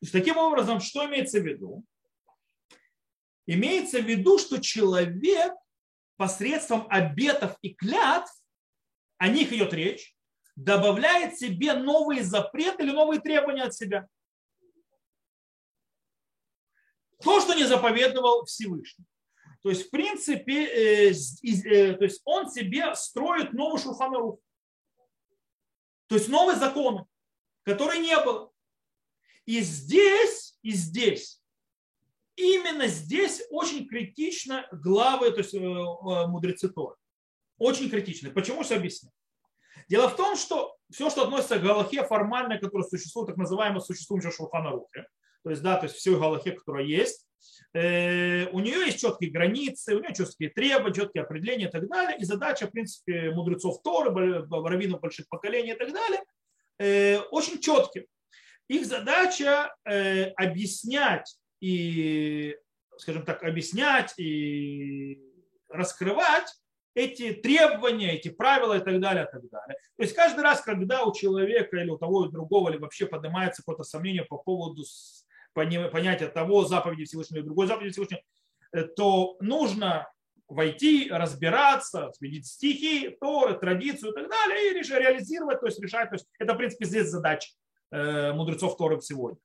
Есть, 0.00 0.12
таким 0.12 0.36
образом, 0.36 0.80
что 0.80 1.04
имеется 1.06 1.40
в 1.40 1.46
виду? 1.46 1.84
Имеется 3.46 4.00
в 4.00 4.06
виду, 4.06 4.38
что 4.38 4.58
человек 4.58 5.52
посредством 6.16 6.86
обетов 6.90 7.56
и 7.62 7.74
клятв, 7.74 8.32
о 9.18 9.28
них 9.28 9.52
идет 9.52 9.72
речь, 9.72 10.14
добавляет 10.56 11.38
себе 11.38 11.74
новые 11.74 12.22
запреты 12.22 12.82
или 12.82 12.92
новые 12.92 13.20
требования 13.20 13.64
от 13.64 13.74
себя. 13.74 14.06
То, 17.22 17.40
что 17.40 17.54
не 17.54 17.64
заповедовал 17.64 18.44
Всевышний. 18.44 19.04
То 19.62 19.68
есть, 19.68 19.88
в 19.88 19.90
принципе, 19.90 20.64
э, 20.64 21.10
э, 21.10 21.94
то 21.94 22.04
есть 22.04 22.22
он 22.24 22.50
себе 22.50 22.94
строит 22.94 23.52
новый 23.52 23.80
шурханарух. 23.80 24.38
То 26.06 26.14
есть 26.14 26.28
новые 26.28 26.58
законы, 26.58 27.06
которые 27.62 28.00
не 28.00 28.16
было. 28.24 28.49
И 29.46 29.60
здесь, 29.60 30.56
и 30.62 30.70
здесь, 30.72 31.42
именно 32.36 32.86
здесь 32.86 33.42
очень 33.50 33.86
критично 33.86 34.68
главы, 34.72 35.30
то 35.32 35.38
есть 35.38 35.54
э, 35.54 35.58
мудрецы 35.58 36.68
Торы. 36.68 36.96
Очень 37.58 37.90
критично. 37.90 38.30
Почему 38.30 38.62
все 38.62 38.76
объясню? 38.76 39.10
Дело 39.88 40.08
в 40.08 40.16
том, 40.16 40.36
что 40.36 40.76
все, 40.90 41.10
что 41.10 41.24
относится 41.24 41.58
к 41.58 41.62
Галахе 41.62 42.04
формально, 42.04 42.58
которое 42.58 42.84
существует, 42.84 43.28
так 43.28 43.36
называемое 43.36 43.80
существующее 43.80 44.32
Шурханарухе, 44.32 45.06
то 45.42 45.50
есть, 45.50 45.62
да, 45.62 45.76
то 45.76 45.86
есть 45.86 45.96
все 45.96 46.18
Галахе, 46.18 46.52
которое 46.52 46.86
есть, 46.86 47.26
Э, 47.72 48.48
у 48.50 48.60
нее 48.60 48.86
есть 48.86 49.00
четкие 49.00 49.30
границы, 49.30 49.94
у 49.94 50.00
нее 50.00 50.14
четкие 50.14 50.50
требования, 50.50 50.94
четкие 50.94 51.22
определения 51.22 51.68
и 51.68 51.70
так 51.70 51.88
далее. 51.88 52.18
И 52.18 52.24
задача, 52.24 52.66
в 52.66 52.72
принципе, 52.72 53.30
мудрецов 53.30 53.80
Торы, 53.82 54.10
раввинов 54.50 55.00
больших 55.00 55.28
поколений 55.28 55.72
и 55.72 55.76
так 55.76 55.92
далее, 55.92 56.22
э, 56.78 57.18
очень 57.30 57.60
четкие. 57.60 58.06
Их 58.70 58.86
задача 58.86 59.74
э, 59.84 60.26
объяснять 60.36 61.36
и, 61.60 62.56
скажем 62.98 63.24
так, 63.24 63.42
объяснять 63.42 64.16
и 64.16 65.20
раскрывать 65.68 66.46
эти 66.94 67.32
требования, 67.32 68.14
эти 68.14 68.28
правила 68.28 68.78
и 68.78 68.80
так 68.80 69.00
далее, 69.00 69.24
и 69.24 69.32
так 69.32 69.42
далее. 69.50 69.76
То 69.96 70.02
есть 70.04 70.14
каждый 70.14 70.42
раз, 70.42 70.60
когда 70.60 71.02
у 71.02 71.12
человека 71.12 71.78
или 71.78 71.90
у 71.90 71.98
того 71.98 72.26
и 72.26 72.30
другого 72.30 72.70
или 72.70 72.76
вообще 72.76 73.06
поднимается 73.06 73.62
какое-то 73.62 73.82
сомнение 73.82 74.24
по 74.24 74.36
поводу 74.36 74.84
понятие 75.52 76.28
того 76.28 76.64
заповеди 76.64 77.06
Всевышнего 77.06 77.40
и 77.40 77.44
другой 77.44 77.66
заповеди 77.66 77.90
Всевышнего, 77.90 78.20
э, 78.72 78.84
то 78.84 79.36
нужно 79.40 80.08
войти, 80.46 81.08
разбираться, 81.10 82.12
видеть 82.20 82.46
стихи, 82.46 83.16
Торы, 83.20 83.58
традицию 83.58 84.12
и 84.12 84.14
так 84.14 84.30
далее, 84.30 84.70
и 84.70 84.74
реализировать, 84.74 85.58
то 85.58 85.66
есть 85.66 85.82
решать. 85.82 86.08
То 86.10 86.14
есть 86.14 86.28
это, 86.38 86.54
в 86.54 86.56
принципе, 86.56 86.84
здесь 86.84 87.08
задача 87.08 87.50
мудрецов 87.90 88.76
Торы 88.76 89.00
сегодня. 89.00 89.38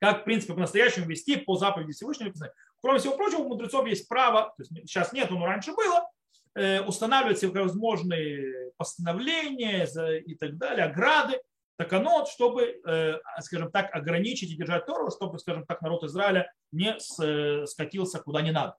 Как, 0.00 0.22
в 0.22 0.24
принципе, 0.24 0.54
по-настоящему 0.54 1.06
вести 1.06 1.36
по 1.36 1.56
заповеди 1.56 1.92
Всевышнего. 1.92 2.32
Кроме 2.80 2.98
всего 3.00 3.16
прочего, 3.16 3.40
у 3.40 3.48
мудрецов 3.48 3.86
есть 3.86 4.08
право, 4.08 4.54
то 4.56 4.62
есть 4.62 4.72
сейчас 4.88 5.12
нет, 5.12 5.30
но 5.30 5.44
раньше 5.44 5.72
было, 5.72 6.08
э, 6.54 6.80
устанавливать 6.82 7.38
всевозможные 7.38 8.70
постановления 8.76 9.86
и 10.20 10.34
так 10.36 10.56
далее, 10.56 10.84
ограды, 10.84 11.40
таканот, 11.76 12.28
чтобы, 12.28 12.80
э, 12.84 13.18
скажем 13.40 13.70
так, 13.70 13.94
ограничить 13.94 14.50
и 14.50 14.56
держать 14.56 14.84
Тору, 14.84 15.10
чтобы, 15.10 15.38
скажем 15.38 15.64
так, 15.64 15.80
народ 15.80 16.04
Израиля 16.04 16.52
не 16.72 16.96
э, 16.96 17.66
скатился 17.66 18.18
куда 18.20 18.42
не 18.42 18.50
надо. 18.50 18.76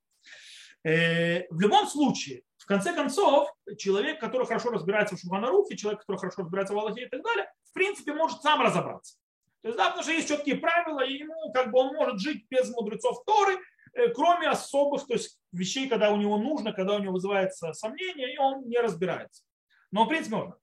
Э, 0.83 1.47
в 1.49 1.59
любом 1.59 1.87
случае, 1.87 2.43
в 2.57 2.65
конце 2.65 2.93
концов, 2.93 3.49
человек, 3.77 4.19
который 4.19 4.45
хорошо 4.45 4.69
разбирается 4.69 5.15
в 5.15 5.19
Шуханарухе, 5.19 5.77
человек, 5.77 6.01
который 6.01 6.17
хорошо 6.17 6.41
разбирается 6.41 6.73
в 6.73 6.77
Аллахе 6.77 7.05
и 7.05 7.09
так 7.09 7.23
далее, 7.23 7.49
в 7.69 7.73
принципе, 7.73 8.13
может 8.13 8.41
сам 8.41 8.61
разобраться. 8.61 9.15
То 9.61 9.69
есть, 9.69 9.77
да, 9.77 9.85
потому 9.85 10.03
что 10.03 10.13
есть 10.13 10.27
четкие 10.27 10.55
правила, 10.55 11.01
и 11.01 11.17
ему 11.17 11.51
как 11.53 11.71
бы 11.71 11.79
он 11.79 11.93
может 11.95 12.19
жить 12.19 12.45
без 12.49 12.69
мудрецов 12.71 13.23
Торы, 13.25 13.57
кроме 14.15 14.47
особых 14.47 15.05
то 15.07 15.13
есть, 15.13 15.39
вещей, 15.51 15.89
когда 15.89 16.11
у 16.11 16.17
него 16.17 16.37
нужно, 16.37 16.71
когда 16.73 16.95
у 16.95 16.99
него 16.99 17.13
вызывается 17.13 17.73
сомнение, 17.73 18.33
и 18.33 18.37
он 18.37 18.67
не 18.67 18.77
разбирается. 18.79 19.43
Но, 19.91 20.05
в 20.05 20.07
принципе, 20.07 20.35
можно 20.35 20.55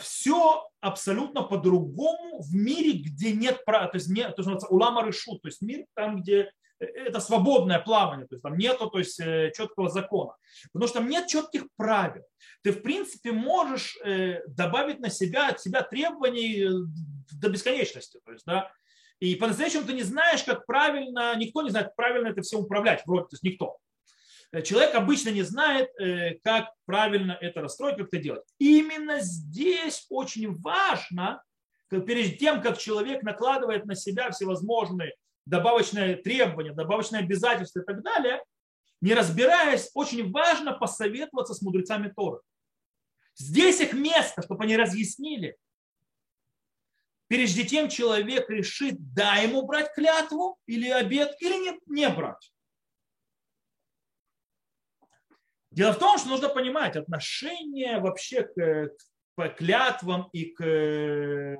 все 0.00 0.68
абсолютно 0.80 1.42
по-другому 1.42 2.40
в 2.40 2.54
мире, 2.54 2.98
где 2.98 3.32
нет 3.32 3.64
права, 3.64 3.88
то 3.88 3.96
есть 3.96 4.08
нет, 4.08 4.36
то, 4.36 4.42
что 4.42 4.52
называется 4.52 4.68
улама 4.68 5.06
решу, 5.06 5.38
то 5.38 5.48
есть 5.48 5.60
мир 5.60 5.84
там, 5.94 6.20
где 6.20 6.40
э, 6.40 6.50
это 6.82 7.20
свободное 7.20 7.78
плавание, 7.78 8.26
то 8.26 8.34
есть 8.34 8.42
там 8.42 8.56
нету 8.58 8.90
то 8.90 8.98
есть, 8.98 9.20
э, 9.20 9.52
четкого 9.56 9.88
закона, 9.88 10.34
потому 10.72 10.88
что 10.88 10.98
там 10.98 11.08
нет 11.08 11.28
четких 11.28 11.64
правил. 11.76 12.24
Ты, 12.62 12.72
в 12.72 12.82
принципе, 12.82 13.32
можешь 13.32 13.96
э, 14.04 14.46
добавить 14.46 15.00
на 15.00 15.10
себя, 15.10 15.48
от 15.48 15.60
себя 15.60 15.82
требований 15.82 16.66
до 17.32 17.48
бесконечности. 17.48 18.20
То 18.24 18.32
есть, 18.32 18.44
да, 18.46 18.70
и 19.20 19.36
по-настоящему 19.36 19.84
ты 19.84 19.92
не 19.92 20.02
знаешь, 20.02 20.42
как 20.42 20.66
правильно, 20.66 21.34
никто 21.36 21.62
не 21.62 21.70
знает, 21.70 21.88
как 21.88 21.96
правильно 21.96 22.28
это 22.28 22.42
все 22.42 22.58
управлять, 22.58 23.02
вроде, 23.06 23.22
то 23.24 23.34
есть 23.34 23.42
никто. 23.42 23.78
Э, 24.52 24.62
человек 24.62 24.94
обычно 24.94 25.30
не 25.30 25.42
знает, 25.42 25.88
э, 26.00 26.38
как 26.42 26.72
правильно 26.84 27.38
это 27.40 27.60
расстроить, 27.60 27.96
как 27.96 28.08
это 28.08 28.18
делать. 28.18 28.44
Именно 28.58 29.20
здесь 29.20 30.06
очень 30.10 30.54
важно, 30.54 31.42
перед 31.88 32.38
тем, 32.38 32.62
как 32.62 32.78
человек 32.78 33.22
накладывает 33.22 33.84
на 33.84 33.94
себя 33.94 34.30
всевозможные 34.30 35.14
добавочные 35.46 36.16
требования, 36.16 36.72
добавочные 36.72 37.22
обязательства 37.22 37.80
и 37.80 37.84
так 37.84 38.02
далее, 38.02 38.42
не 39.00 39.14
разбираясь, 39.14 39.90
очень 39.94 40.30
важно 40.30 40.72
посоветоваться 40.72 41.54
с 41.54 41.62
мудрецами 41.62 42.08
Торы. 42.08 42.40
Здесь 43.34 43.80
их 43.80 43.92
место, 43.94 44.42
чтобы 44.42 44.64
они 44.64 44.76
разъяснили. 44.76 45.56
Прежде 47.26 47.64
тем 47.64 47.88
человек 47.88 48.48
решит, 48.50 48.96
да 49.14 49.36
ему 49.36 49.66
брать 49.66 49.92
клятву 49.94 50.58
или 50.66 50.88
обед, 50.88 51.34
или 51.40 51.54
не, 51.54 51.80
не 51.86 52.08
брать. 52.10 52.52
Дело 55.70 55.92
в 55.92 55.98
том, 55.98 56.18
что 56.18 56.28
нужно 56.28 56.50
понимать 56.50 56.96
отношение 56.96 57.98
вообще 57.98 58.42
к, 58.44 58.90
к 59.36 59.48
клятвам 59.56 60.28
и 60.32 60.44
к 60.50 61.56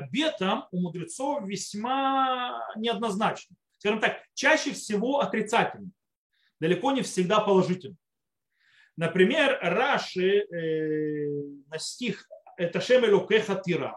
обетам 0.00 0.66
у 0.70 0.80
мудрецов 0.80 1.46
весьма 1.46 2.64
неоднозначно. 2.76 3.56
Скажем 3.78 4.00
так, 4.00 4.18
чаще 4.34 4.72
всего 4.72 5.20
отрицательно, 5.20 5.90
далеко 6.60 6.92
не 6.92 7.02
всегда 7.02 7.40
положительно. 7.40 7.96
Например, 8.96 9.58
Раши 9.62 10.40
э, 10.40 11.42
на 11.68 11.78
стих 11.78 12.28
это 12.56 12.80
Шемелю 12.80 13.26
Кехатира, 13.26 13.94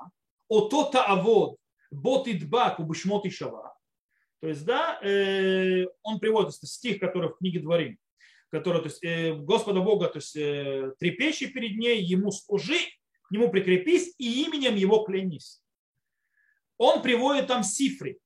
Отота 0.47 1.05
Авод, 1.05 1.57
Бот 1.89 2.27
Идбак, 2.27 2.79
Убышмот 2.79 3.25
Ишава. 3.25 3.75
То 4.41 4.47
есть, 4.47 4.63
да, 4.65 4.99
э, 5.01 5.85
он 6.03 6.19
приводит 6.19 6.53
стих, 6.53 6.99
который 6.99 7.29
в 7.29 7.37
книге 7.37 7.59
Дворим 7.59 7.97
которая, 8.51 8.81
то 8.81 8.89
есть, 8.89 9.03
э, 9.03 9.33
Господа 9.33 9.79
Бога, 9.79 10.07
то 10.07 10.17
есть, 10.17 10.35
э, 10.35 10.91
трепещи 10.99 11.47
перед 11.47 11.77
ней, 11.77 12.03
ему 12.03 12.31
служи, 12.31 12.77
к 13.23 13.31
нему 13.31 13.49
прикрепись 13.49 14.13
и 14.17 14.43
именем 14.43 14.75
его 14.75 15.03
клянись. 15.03 15.60
Он 16.81 17.03
приводит 17.03 17.45
там 17.45 17.63
сифры. 17.63 18.17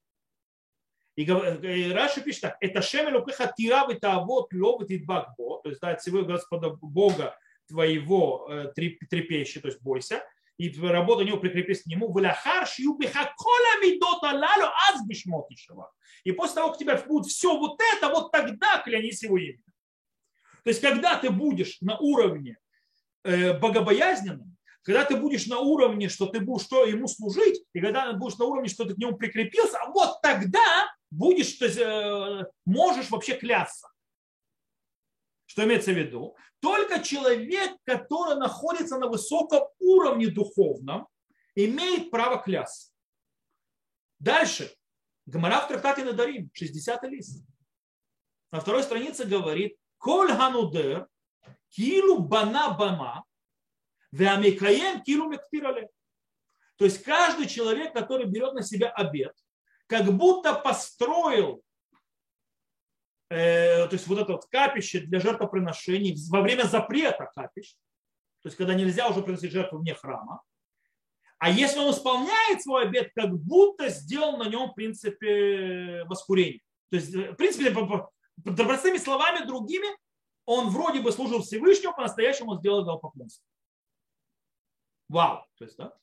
И 1.18 1.30
э, 1.30 1.92
Раши 1.92 2.22
пишет 2.22 2.42
так, 2.42 2.58
это 2.62 2.82
шемелю 2.82 3.22
пыха 3.22 3.54
тира 3.56 3.86
вот 3.86 4.54
ловит 4.54 4.92
и 4.92 4.98
бакбо, 4.98 5.62
то 5.62 5.70
есть 5.70 5.82
да, 5.82 5.90
от 5.90 6.02
всего 6.02 6.24
Господа 6.24 6.70
Бога 6.70 7.38
твоего 7.68 8.50
трепещи, 8.76 9.60
то 9.60 9.68
есть 9.68 9.82
бойся, 9.82 10.24
и 10.58 10.70
работа 10.80 11.24
у 11.24 11.26
него 11.26 11.38
прикрепись 11.38 11.84
к 11.84 11.88
нему. 11.88 12.08
И 16.24 16.32
после 16.32 16.56
того, 16.56 16.70
как 16.70 16.78
тебя 16.78 16.96
будет 16.96 17.26
все 17.26 17.58
вот 17.58 17.82
это, 17.94 18.10
вот 18.10 18.32
тогда 18.32 18.78
клянись 18.80 19.24
его 19.24 19.38
имя. 19.38 19.62
То 20.64 20.70
есть, 20.70 20.80
когда 20.80 21.18
ты 21.18 21.30
будешь 21.30 21.82
на 21.82 21.98
уровне 21.98 22.58
э, 23.24 23.52
богобоязненным, 23.58 24.55
когда 24.86 25.04
ты 25.04 25.16
будешь 25.18 25.48
на 25.48 25.60
уровне, 25.60 26.10
что 26.10 26.28
ты 26.28 26.40
будешь 26.40 26.66
что 26.66 26.86
ему 26.86 27.08
служить, 27.08 27.66
и 27.74 27.82
когда 27.82 28.12
ты 28.12 28.18
будешь 28.18 28.38
на 28.38 28.46
уровне, 28.46 28.70
что 28.70 28.86
ты 28.86 28.94
к 28.94 28.98
нему 29.00 29.18
прикрепился, 29.18 29.80
вот 29.88 30.22
тогда 30.22 30.96
будешь, 31.10 31.54
то 31.54 31.66
есть, 31.66 31.80
э, 31.80 32.46
можешь 32.66 33.10
вообще 33.10 33.36
клясться. 33.36 33.88
Что 35.48 35.64
имеется 35.64 35.92
в 35.92 35.98
виду? 35.98 36.38
Только 36.60 37.02
человек, 37.02 37.76
который 37.84 38.36
находится 38.38 39.00
на 39.00 39.08
высоком 39.08 39.64
уровне 39.80 40.28
духовном, 40.28 41.08
имеет 41.56 42.12
право 42.12 42.38
клясться. 42.38 42.92
Дальше. 44.20 44.72
Гамара 45.26 45.62
в 45.62 45.68
трактате 45.68 46.04
Надарим, 46.04 46.52
60 46.54 47.04
лист. 47.06 47.44
На 48.52 48.60
второй 48.60 48.84
странице 48.84 49.26
говорит, 49.26 49.78
Коль 49.98 50.32
ханудер, 50.32 51.08
килу 51.70 52.20
бана 52.20 52.70
бама, 52.78 53.25
веамикаем 54.16 55.02
килу 55.02 55.30
мектирале. 55.30 55.90
То 56.78 56.86
есть 56.86 57.04
каждый 57.04 57.48
человек, 57.48 57.94
который 57.94 58.26
берет 58.26 58.54
на 58.54 58.64
себя 58.64 58.90
обед, 58.90 59.34
как 59.88 60.06
будто 60.06 60.54
построил 60.54 61.62
э, 63.30 63.88
то 63.88 63.94
есть 63.94 64.08
вот 64.08 64.20
это 64.20 64.34
вот 64.34 64.46
капище 64.46 65.00
для 65.00 65.20
жертвоприношений 65.20 66.16
во 66.30 66.42
время 66.42 66.64
запрета 66.64 67.32
капищ, 67.36 67.76
то 68.42 68.48
есть 68.48 68.58
когда 68.58 68.74
нельзя 68.74 69.08
уже 69.10 69.22
приносить 69.22 69.52
жертву 69.52 69.80
вне 69.80 69.94
храма. 69.94 70.42
А 71.38 71.50
если 71.50 71.80
он 71.80 71.92
исполняет 71.92 72.62
свой 72.62 72.84
обед, 72.84 73.12
как 73.14 73.38
будто 73.38 73.90
сделал 73.90 74.38
на 74.38 74.48
нем 74.48 74.70
в 74.70 74.74
принципе 74.74 76.04
воскурение. 76.06 76.62
То 76.90 76.96
есть, 76.96 77.14
в 77.14 77.36
принципе, 77.36 77.72
простыми 78.44 78.98
словами 78.98 79.46
другими, 79.46 79.88
он 80.46 80.70
вроде 80.70 81.02
бы 81.02 81.12
служил 81.12 81.42
Всевышнему, 81.42 81.94
по-настоящему 81.94 82.58
сделал 82.58 82.86
дал 82.86 83.00
поклонство. 83.00 83.44
Вау. 85.10 85.46
То 85.58 85.66
есть, 85.66 85.78
да? 85.78 85.94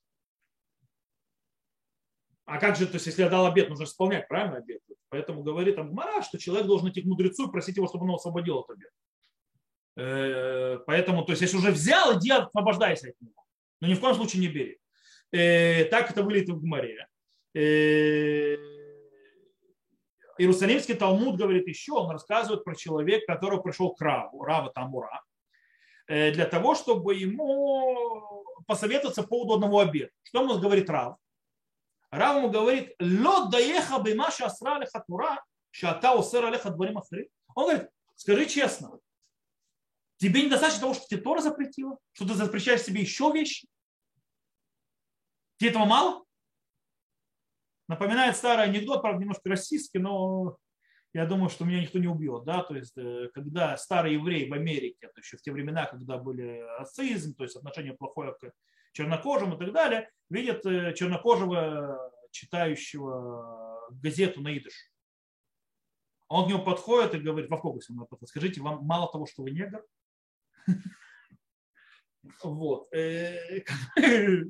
А 2.44 2.58
как 2.58 2.76
же, 2.76 2.86
то 2.86 2.94
есть, 2.94 3.06
если 3.06 3.22
я 3.22 3.28
дал 3.28 3.46
обед, 3.46 3.68
нужно 3.68 3.84
исполнять, 3.84 4.28
правильно, 4.28 4.58
обед? 4.58 4.80
Поэтому 5.08 5.42
говорит 5.42 5.78
Амгмара, 5.78 6.22
что 6.22 6.38
человек 6.38 6.66
должен 6.66 6.88
идти 6.88 7.02
к 7.02 7.06
мудрецу 7.06 7.48
и 7.48 7.52
просить 7.52 7.76
его, 7.76 7.86
чтобы 7.86 8.04
он 8.06 8.14
освободил 8.14 8.58
от 8.58 8.70
обед. 8.70 8.90
Э, 9.96 10.78
поэтому, 10.86 11.24
то 11.24 11.32
есть, 11.32 11.42
если 11.42 11.56
уже 11.56 11.70
взял, 11.70 12.18
иди 12.18 12.30
освобождайся 12.30 13.08
от 13.08 13.20
него. 13.20 13.44
Но 13.80 13.88
ни 13.88 13.94
в 13.94 14.00
коем 14.00 14.14
случае 14.14 14.40
не 14.40 14.48
бери. 14.48 14.78
Э, 15.32 15.84
так 15.86 16.10
это 16.10 16.22
выглядит 16.22 16.50
в 16.50 16.60
Гмаре. 16.60 17.06
Э, 17.54 18.56
Иерусалимский 20.38 20.94
Талмуд 20.94 21.36
говорит 21.36 21.68
еще, 21.68 21.92
он 21.92 22.10
рассказывает 22.10 22.64
про 22.64 22.74
человека, 22.74 23.34
который 23.34 23.62
пришел 23.62 23.94
к 23.94 24.00
Раву, 24.00 24.42
Рава 24.44 24.72
Тамура, 24.72 25.22
для 26.08 26.46
того, 26.46 26.74
чтобы 26.74 27.14
ему 27.14 28.44
посоветоваться 28.66 29.22
по 29.22 29.28
поводу 29.28 29.54
одного 29.54 29.80
обеда. 29.80 30.10
Что 30.22 30.42
ему 30.42 30.58
говорит 30.58 30.88
Рав? 30.90 31.16
Рав 32.10 32.36
ему 32.36 32.50
говорит, 32.50 32.94
лот 33.00 33.50
даеха 33.50 34.00
бимаша 34.00 34.46
асра 34.46 34.76
алеха 34.76 35.02
тура, 35.06 35.44
шата 35.70 36.14
усер 36.14 36.44
алеха 36.44 36.70
дворим 36.70 36.98
ахри. 36.98 37.30
Он 37.54 37.64
говорит, 37.64 37.90
скажи 38.16 38.46
честно, 38.46 38.98
тебе 40.18 40.44
недостаточно 40.44 40.82
того, 40.82 40.94
что 40.94 41.06
тебе 41.06 41.20
Тора 41.20 41.40
запретила, 41.40 41.98
что 42.12 42.26
ты 42.26 42.34
запрещаешь 42.34 42.82
себе 42.82 43.00
еще 43.00 43.32
вещи? 43.32 43.66
Тебе 45.56 45.70
этого 45.70 45.84
мало? 45.84 46.24
Напоминает 47.88 48.36
старый 48.36 48.64
анекдот, 48.64 49.02
правда, 49.02 49.20
немножко 49.20 49.48
российский, 49.48 49.98
но 49.98 50.56
я 51.14 51.26
думаю, 51.26 51.50
что 51.50 51.64
меня 51.64 51.80
никто 51.80 51.98
не 51.98 52.06
убьет. 52.06 52.44
Да? 52.44 52.62
То 52.62 52.74
есть, 52.74 52.96
э, 52.96 53.28
когда 53.34 53.76
старый 53.76 54.14
еврей 54.14 54.48
в 54.48 54.54
Америке, 54.54 55.08
то 55.08 55.20
еще 55.20 55.36
в 55.36 55.42
те 55.42 55.52
времена, 55.52 55.86
когда 55.86 56.16
были 56.16 56.64
ацизм, 56.78 57.34
то 57.34 57.44
есть 57.44 57.56
отношение 57.56 57.92
плохое 57.92 58.34
к 58.40 58.50
чернокожим 58.92 59.54
и 59.54 59.58
так 59.58 59.72
далее, 59.72 60.10
видят 60.30 60.64
э, 60.64 60.94
чернокожего, 60.94 62.10
читающего 62.30 63.90
газету 63.90 64.40
на 64.40 64.56
идыш. 64.56 64.90
Он 66.28 66.46
к 66.46 66.48
нему 66.48 66.64
подходит 66.64 67.14
и 67.14 67.18
говорит, 67.18 67.50
в 67.50 67.54
автобусе, 67.54 67.92
скажите, 68.24 68.62
вам 68.62 68.84
мало 68.84 69.12
того, 69.12 69.26
что 69.26 69.42
вы 69.42 69.50
негр? 69.50 69.84
Вот. 72.44 72.86
Э, 72.94 73.64
то 73.96 74.46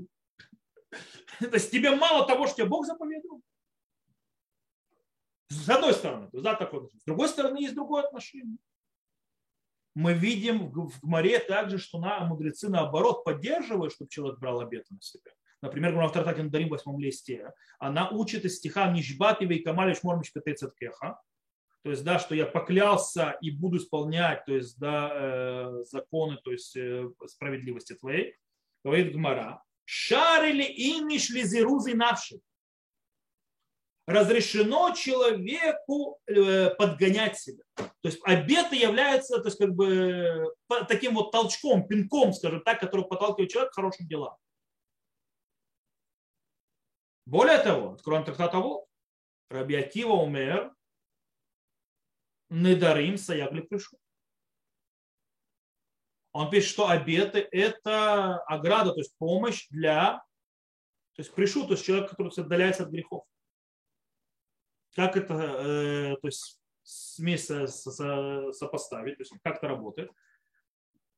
есть 1.54 1.70
тебе 1.70 1.96
мало 1.96 2.26
того, 2.26 2.46
что 2.46 2.56
тебе 2.56 2.66
Бог 2.66 2.84
заповедовал? 2.84 3.40
С 5.52 5.68
одной 5.68 5.92
стороны, 5.92 6.28
да, 6.32 6.54
такое. 6.54 6.88
С 6.88 7.04
другой 7.04 7.28
стороны, 7.28 7.58
есть 7.58 7.74
другое 7.74 8.04
отношение. 8.04 8.56
Мы 9.94 10.14
видим 10.14 10.70
в 10.72 11.00
Гмаре 11.02 11.38
также, 11.38 11.78
что 11.78 11.98
на, 11.98 12.24
мудрецы 12.24 12.70
наоборот 12.70 13.24
поддерживают, 13.24 13.92
чтобы 13.92 14.10
человек 14.10 14.38
брал 14.38 14.60
обеты 14.60 14.94
на 14.94 15.02
себя. 15.02 15.30
Например, 15.60 15.94
в 15.94 16.12
Тартатин 16.12 16.50
Дарим 16.50 16.68
в 16.68 16.70
восьмом 16.70 16.98
листе, 16.98 17.52
она 17.78 18.08
учит 18.10 18.44
из 18.44 18.56
стиха 18.56 18.90
Нишбативе 18.90 19.56
и 19.56 19.62
Камалиш 19.62 20.02
Мормич 20.02 20.32
Кеха, 20.78 21.20
то 21.84 21.90
есть, 21.90 22.04
да, 22.04 22.18
что 22.18 22.34
я 22.34 22.46
поклялся 22.46 23.36
и 23.40 23.50
буду 23.50 23.76
исполнять, 23.76 24.44
то 24.44 24.54
есть, 24.54 24.78
да, 24.78 25.10
э, 25.12 25.84
законы, 25.84 26.38
то 26.42 26.52
есть, 26.52 26.76
э, 26.76 27.10
справедливости 27.26 27.94
твоей, 27.94 28.36
говорит 28.84 29.12
Гмара, 29.12 29.62
шарили 29.84 30.62
иниш 30.62 31.30
лизирузы 31.30 31.94
навши 31.94 32.40
разрешено 34.06 34.94
человеку 34.94 36.18
э, 36.26 36.70
подгонять 36.70 37.38
себя. 37.38 37.62
То 37.76 37.86
есть 38.02 38.20
обеты 38.24 38.76
являются 38.76 39.38
то 39.38 39.48
есть, 39.48 39.58
как 39.58 39.74
бы, 39.74 40.52
таким 40.88 41.14
вот 41.14 41.30
толчком, 41.30 41.86
пинком, 41.86 42.32
скажем 42.32 42.62
так, 42.62 42.80
который 42.80 43.06
подталкивает 43.06 43.50
человека 43.50 43.72
к 43.72 43.76
хорошим 43.76 44.08
делам. 44.08 44.36
Более 47.26 47.58
того, 47.58 47.92
откроем 47.92 48.24
трактат 48.24 48.50
того, 48.50 48.88
Рабиатива 49.48 50.12
умер, 50.12 50.74
Недарим 52.50 53.16
Саягли 53.16 53.60
пришел. 53.60 53.98
Он 56.32 56.50
пишет, 56.50 56.70
что 56.70 56.88
обеты– 56.88 57.46
это 57.52 58.38
ограда, 58.44 58.92
то 58.92 58.98
есть 58.98 59.14
помощь 59.18 59.68
для, 59.68 60.14
то 61.14 61.20
есть 61.20 61.34
пришу, 61.34 61.64
то 61.66 61.72
есть 61.72 61.84
человек, 61.84 62.10
который 62.10 62.32
отдаляется 62.34 62.84
от 62.84 62.88
грехов 62.88 63.26
как 64.94 65.16
это 65.16 65.35
э, 65.35 66.16
то 66.20 66.28
есть, 66.28 66.59
смесь 66.83 67.46
сопоставить, 67.46 69.16
то 69.16 69.22
есть 69.22 69.33
как 69.42 69.59
это 69.59 69.68
работает. 69.68 70.11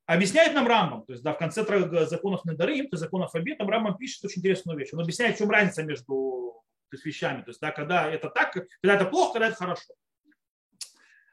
Объясняет 0.06 0.54
нам 0.54 0.66
Рамбам, 0.66 1.06
то 1.06 1.12
есть 1.12 1.24
да, 1.24 1.32
в 1.32 1.38
конце 1.38 1.64
законов 2.06 2.44
Надарим, 2.44 2.88
то 2.88 2.94
есть 2.94 3.02
законов 3.02 3.34
Обетом, 3.34 3.70
Рамбам 3.70 3.96
пишет 3.96 4.24
очень 4.24 4.40
интересную 4.40 4.78
вещь. 4.78 4.90
Он 4.92 5.00
объясняет, 5.00 5.36
в 5.36 5.38
чем 5.38 5.50
разница 5.50 5.82
между 5.82 6.62
то 6.90 6.94
есть, 6.94 7.06
вещами. 7.06 7.42
То 7.42 7.50
есть, 7.50 7.60
да, 7.60 7.70
когда 7.70 8.10
это 8.10 8.28
так, 8.28 8.52
когда 8.52 8.96
это 8.96 9.06
плохо, 9.06 9.34
когда 9.34 9.48
это 9.48 9.56
хорошо. 9.56 9.94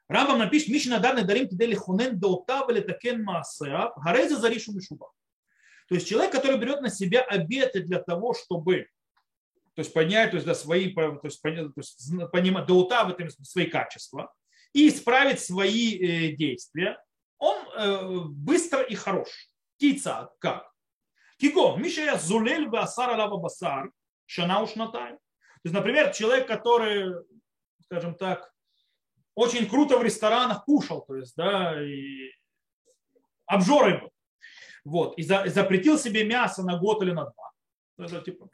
Рамбам 0.08 0.40
напишет, 0.40 0.70
Мишина 0.70 1.00
данный 1.00 1.24
дарим 1.24 1.50
кидели 1.50 1.76
хунен 1.76 2.18
доутав 2.20 2.70
или 2.70 2.80
такен 2.80 3.24
маасеа, 3.24 3.92
гарейза 3.98 4.38
заришу 4.38 4.74
мишуба. 4.74 5.12
То 5.88 5.96
есть 5.96 6.08
человек, 6.08 6.32
который 6.32 6.58
берет 6.58 6.82
на 6.82 6.90
себя 6.90 7.22
обеты 7.22 7.82
для 7.82 8.00
того, 8.00 8.34
чтобы 8.34 8.88
то 9.76 9.82
есть 9.82 9.94
поднять 9.94 10.32
то 10.32 10.36
есть, 10.36 10.46
да, 10.46 10.54
свои, 10.54 10.94
то 10.94 11.20
есть, 11.24 11.42
то 11.42 11.50
есть, 11.76 12.32
понимать, 12.32 12.66
до 12.66 12.74
ута 12.74 13.04
в 13.06 13.12
этом 13.12 13.30
свои 13.30 13.68
качества 13.68 14.34
и 14.74 14.88
исправить 14.88 15.40
свои 15.40 15.98
э, 15.98 16.36
действия, 16.36 17.02
он 17.38 17.58
э, 17.76 18.20
быстро 18.30 18.82
и 18.82 18.96
хорош. 18.96 19.30
Кица, 19.78 20.32
как? 20.40 20.72
Киго, 21.38 21.76
Миша 21.76 22.18
зулель 22.18 22.68
басар 22.68 23.10
алава 23.10 23.38
басар, 23.38 23.92
шана 24.26 24.62
уж 24.62 24.74
То 24.74 25.18
есть, 25.64 25.74
например, 25.74 26.14
человек, 26.14 26.48
который, 26.48 27.16
скажем 27.84 28.16
так, 28.16 28.54
очень 29.34 29.68
круто 29.68 29.98
в 29.98 30.04
ресторанах 30.04 30.66
кушал, 30.66 31.02
то 31.02 31.16
есть, 31.16 31.36
да, 31.36 31.82
и 31.82 32.32
обжорой 33.46 34.02
был. 34.02 34.12
Вот, 34.84 35.18
и, 35.18 35.24
за, 35.24 35.44
и 35.44 35.50
запретил 35.50 35.98
себе 35.98 36.24
мясо 36.26 36.64
на 36.64 36.78
год 36.78 37.02
или 37.04 37.12
на 37.12 37.26
два. 37.26 37.52
Это 37.98 38.22
типа, 38.22 38.50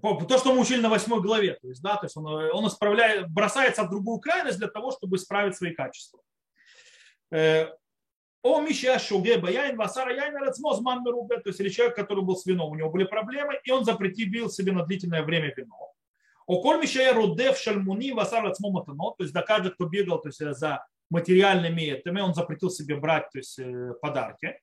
то, 0.00 0.38
что 0.38 0.52
мы 0.52 0.60
учили 0.60 0.80
на 0.80 0.88
восьмой 0.88 1.20
главе. 1.20 1.54
То 1.60 1.68
есть, 1.68 1.82
да, 1.82 1.96
то 1.96 2.06
есть 2.06 2.16
он, 2.16 2.26
он 2.26 2.66
исправляет, 2.66 3.30
бросается 3.30 3.84
в 3.84 3.90
другую 3.90 4.18
крайность 4.18 4.58
для 4.58 4.68
того, 4.68 4.90
чтобы 4.90 5.16
исправить 5.16 5.56
свои 5.56 5.72
качества. 5.72 6.20
Э, 7.30 7.68
о 8.42 8.60
Миша 8.60 8.98
Шуге 8.98 9.38
Баяин 9.38 9.76
Васара 9.76 10.14
Яйна 10.14 10.40
Рацмозман 10.40 11.02
Мерубе, 11.02 11.38
то 11.40 11.48
есть 11.48 11.60
или 11.60 11.70
человек, 11.70 11.96
который 11.96 12.22
был 12.22 12.36
с 12.36 12.44
вином, 12.44 12.72
у 12.72 12.74
него 12.74 12.90
были 12.90 13.04
проблемы, 13.04 13.58
и 13.64 13.70
он 13.70 13.84
запретил 13.84 14.50
себе 14.50 14.72
на 14.72 14.84
длительное 14.84 15.22
время 15.22 15.52
вино. 15.56 15.92
О 16.46 16.60
Коль 16.60 16.78
Миша 16.78 17.12
Рудев 17.14 17.56
Шальмуни 17.56 18.12
Васара 18.12 18.48
Рацмоматано, 18.48 19.14
то 19.16 19.22
есть 19.24 19.32
да 19.32 19.40
каждый, 19.40 19.72
кто 19.72 19.86
бегал 19.86 20.20
то 20.20 20.28
есть, 20.28 20.40
за 20.40 20.86
материальными 21.08 21.82
этими, 21.82 22.20
он 22.20 22.34
запретил 22.34 22.70
себе 22.70 22.96
брать 22.96 23.30
то 23.30 23.38
есть, 23.38 23.58
э, 23.58 23.94
подарки. 24.02 24.60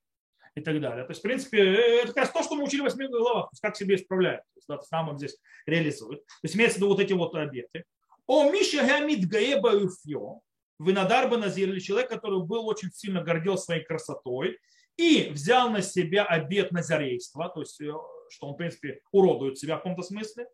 И 0.55 0.61
так 0.61 0.79
далее. 0.81 1.05
То 1.05 1.11
есть, 1.11 1.21
в 1.21 1.23
принципе, 1.23 1.59
это 2.01 2.07
как 2.07 2.17
раз 2.17 2.31
то, 2.31 2.43
что 2.43 2.55
мы 2.55 2.63
учили 2.63 2.81
в 2.81 2.85
восьми 2.85 3.07
главах, 3.07 3.45
то 3.45 3.53
есть 3.53 3.61
как 3.61 3.75
себе 3.75 3.95
исправляют, 3.95 4.43
то 4.43 4.57
есть, 4.57 4.67
да, 4.67 4.81
сам 4.81 5.17
здесь 5.17 5.37
реализует. 5.65 6.25
То 6.25 6.43
есть 6.43 6.55
имеется 6.55 6.75
в 6.75 6.77
виду 6.77 6.89
вот 6.89 6.99
эти 6.99 7.13
вот 7.13 7.35
обеты. 7.35 7.85
О 8.27 8.51
Миша 8.51 8.85
Гамид 8.85 9.27
Гаеба 9.27 9.73
Юфьо, 9.73 10.41
Винадар 10.79 11.29
Назир, 11.37 11.69
или 11.69 11.79
человек, 11.79 12.09
который 12.09 12.43
был 12.43 12.67
очень 12.67 12.91
сильно 12.91 13.21
гордел 13.21 13.57
своей 13.57 13.83
красотой 13.83 14.57
и 14.97 15.29
взял 15.29 15.69
на 15.69 15.81
себя 15.81 16.25
обет 16.25 16.71
назарейства, 16.71 17.49
то 17.49 17.61
есть, 17.61 17.79
э, 17.81 17.91
что 18.29 18.47
он, 18.47 18.53
в 18.53 18.57
принципе, 18.57 19.01
уродует 19.11 19.57
себя 19.57 19.75
в 19.75 19.79
каком-то 19.79 20.03
смысле. 20.03 20.47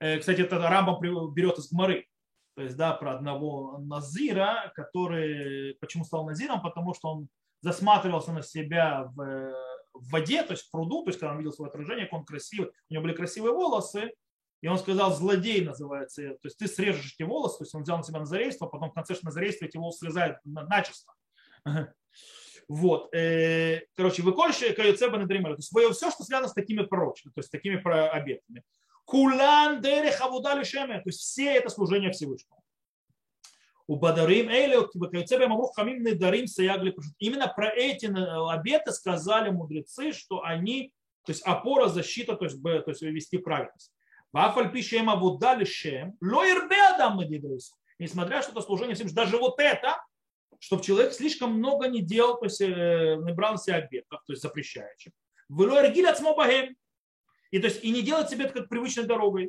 Э, 0.00 0.18
кстати, 0.18 0.42
это 0.42 0.58
Рамбам 0.58 1.00
берет 1.00 1.58
из 1.58 1.70
Гмары, 1.70 2.06
то 2.54 2.62
есть, 2.62 2.76
да, 2.76 2.92
про 2.92 3.14
одного 3.14 3.78
Назира, 3.78 4.72
который, 4.74 5.74
почему 5.80 6.04
стал 6.04 6.26
Назиром, 6.26 6.60
потому 6.60 6.92
что 6.94 7.08
он 7.08 7.28
засматривался 7.62 8.32
на 8.32 8.42
себя 8.42 9.04
в, 9.14 9.54
в 9.94 10.10
воде, 10.10 10.42
то 10.42 10.52
есть 10.52 10.64
в 10.64 10.70
пруду, 10.70 11.04
то 11.04 11.10
есть 11.10 11.20
когда 11.20 11.32
он 11.32 11.38
видел 11.38 11.52
свое 11.52 11.70
отражение, 11.70 12.06
как 12.06 12.20
он 12.20 12.24
красивый, 12.24 12.68
у 12.68 12.92
него 12.92 13.02
были 13.04 13.14
красивые 13.14 13.54
волосы, 13.54 14.12
и 14.60 14.68
он 14.68 14.78
сказал, 14.78 15.12
злодей 15.12 15.64
называется, 15.64 16.22
то 16.22 16.44
есть 16.44 16.58
ты 16.58 16.68
срежешь 16.68 17.14
эти 17.14 17.22
волосы, 17.22 17.58
то 17.58 17.64
есть 17.64 17.74
он 17.74 17.82
взял 17.82 17.96
на 17.96 18.04
себя 18.04 18.20
назарейство, 18.20 18.66
потом 18.66 18.90
в 18.90 18.94
конце 18.94 19.14
назарейства 19.22 19.64
эти 19.64 19.76
волосы 19.76 20.00
срезает 20.00 20.36
начисто. 20.44 21.12
Вот. 22.68 23.12
Э, 23.12 23.80
короче, 23.96 24.22
выкольше 24.22 24.72
каюцеба 24.72 25.18
на 25.18 25.26
то 25.26 25.56
есть 25.56 25.72
все, 25.96 26.10
что 26.12 26.22
связано 26.22 26.48
с 26.48 26.54
такими 26.54 26.82
пророчными, 26.82 27.34
то 27.34 27.40
есть 27.40 27.48
с 27.48 27.50
такими 27.50 27.76
обетами. 28.08 28.62
Кулан 29.04 29.82
дерех 29.82 30.20
авуда 30.20 30.52
то 30.52 31.02
есть 31.06 31.20
все 31.20 31.56
это 31.56 31.68
служение 31.68 32.12
Всевышнему. 32.12 32.61
У 33.92 33.96
Бадарим 33.96 34.48
Эйле, 34.48 34.88
хамим 35.76 36.02
недарим 36.02 36.46
саягли. 36.46 36.96
Именно 37.18 37.46
про 37.48 37.68
эти 37.68 38.06
э, 38.06 38.50
обеты 38.50 38.90
сказали 38.90 39.50
мудрецы, 39.50 40.12
что 40.12 40.42
они, 40.42 40.94
то 41.26 41.32
есть 41.32 41.42
опора, 41.42 41.88
защита, 41.88 42.34
то 42.34 42.46
есть, 42.46 42.62
то 42.62 42.84
есть 42.86 43.02
вести 43.02 43.36
праведность. 43.36 43.92
Вафаль 44.32 44.72
пишем 44.72 45.10
авудали 45.10 45.64
шем, 45.64 46.16
лоирбе 46.22 46.80
адам 46.94 47.20
Несмотря 47.98 48.40
что 48.40 48.52
это 48.52 48.62
служение 48.62 48.94
всем, 48.94 49.08
даже 49.12 49.36
вот 49.36 49.60
это, 49.60 50.02
чтобы 50.58 50.82
человек 50.82 51.12
слишком 51.12 51.52
много 51.52 51.86
не 51.86 52.00
делал, 52.00 52.38
то 52.38 52.46
есть 52.46 52.62
э, 52.62 53.16
не 53.20 53.34
брал 53.34 53.52
на 53.52 53.58
себя 53.58 53.76
обетов, 53.76 54.22
то 54.26 54.32
есть 54.32 54.40
запрещающих. 54.40 55.12
Вылоиргиль 55.50 56.08
от 56.08 56.16
смобахем. 56.16 56.74
И, 57.50 57.58
то 57.58 57.66
есть, 57.66 57.84
и 57.84 57.90
не 57.90 58.00
делать 58.00 58.30
себе 58.30 58.46
это 58.46 58.54
как 58.54 58.70
привычной 58.70 59.04
дорогой. 59.04 59.48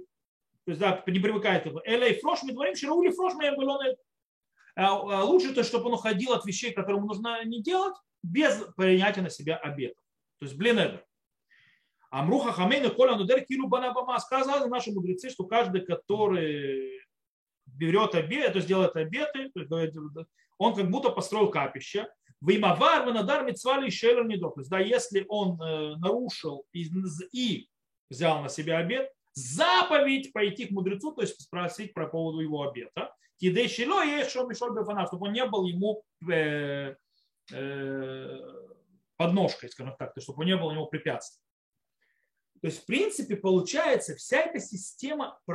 То 0.65 0.71
есть, 0.71 0.81
да, 0.81 1.01
не 1.07 1.19
привыкает 1.19 1.63
к 1.63 1.67
этому. 1.67 1.81
Элей 1.85 2.19
фрош, 2.19 2.43
мы 2.43 2.51
дворим, 2.51 2.75
шираули 2.75 3.09
фрош, 3.09 3.35
мы 3.35 3.45
лучше 4.77 5.53
то, 5.53 5.63
чтобы 5.63 5.87
он 5.87 5.93
уходил 5.93 6.33
от 6.33 6.45
вещей, 6.45 6.73
которые 6.73 6.97
ему 6.97 7.07
нужно 7.07 7.43
не 7.45 7.61
делать, 7.61 7.95
без 8.23 8.63
принятия 8.75 9.21
на 9.21 9.29
себя 9.29 9.57
обета. 9.57 9.99
То 10.39 10.45
есть, 10.45 10.57
блин, 10.57 10.79
это. 10.79 11.03
Амруха 12.09 12.51
Хамейна 12.51 12.89
Коля 12.89 13.15
Нудер 13.15 13.43
Килу 13.43 13.67
Банабама 13.67 14.19
сказали 14.19 14.67
наши 14.69 14.91
мудрецы, 14.91 15.29
что 15.29 15.45
каждый, 15.45 15.81
который 15.81 17.01
берет 17.65 18.13
обед, 18.13 18.51
то 18.53 18.57
есть 18.57 18.67
делает 18.67 18.95
обеты, 18.95 19.51
он 20.57 20.75
как 20.75 20.89
будто 20.91 21.09
построил 21.09 21.49
капище. 21.49 22.07
Вимавар, 22.41 23.05
Ванадар, 23.05 23.45
Мицвали, 23.45 23.89
Шелер, 23.89 24.25
Недок. 24.25 24.55
То 24.55 24.61
есть, 24.61 24.69
да, 24.69 24.79
если 24.79 25.25
он 25.29 25.59
э, 25.61 25.95
нарушил 25.95 26.65
и, 26.73 26.83
и 27.31 27.69
взял 28.09 28.41
на 28.41 28.49
себя 28.49 28.79
обед, 28.79 29.09
заповедь 29.33 30.33
пойти 30.33 30.65
к 30.65 30.71
мудрецу, 30.71 31.11
то 31.11 31.21
есть 31.21 31.41
спросить 31.41 31.93
про 31.93 32.07
поводу 32.07 32.39
его 32.39 32.63
обета. 32.63 33.13
Есть 33.39 33.75
что 33.75 34.45
мешал 34.47 34.73
бефана, 34.73 35.07
чтобы 35.07 35.27
он 35.27 35.33
не 35.33 35.45
был 35.45 35.65
ему 35.65 36.03
э, 36.31 36.95
э, 37.51 38.39
подножкой, 39.17 39.69
скажем 39.69 39.95
так, 39.97 40.13
то 40.13 40.21
чтобы 40.21 40.41
он 40.41 40.45
не 40.45 40.55
был 40.55 40.67
у 40.67 40.71
него 40.71 40.85
препятствий. 40.85 41.41
То 42.61 42.67
есть, 42.67 42.83
в 42.83 42.85
принципе, 42.85 43.35
получается, 43.35 44.15
вся 44.15 44.43
эта 44.43 44.59
система 44.61 45.37
э, 45.47 45.53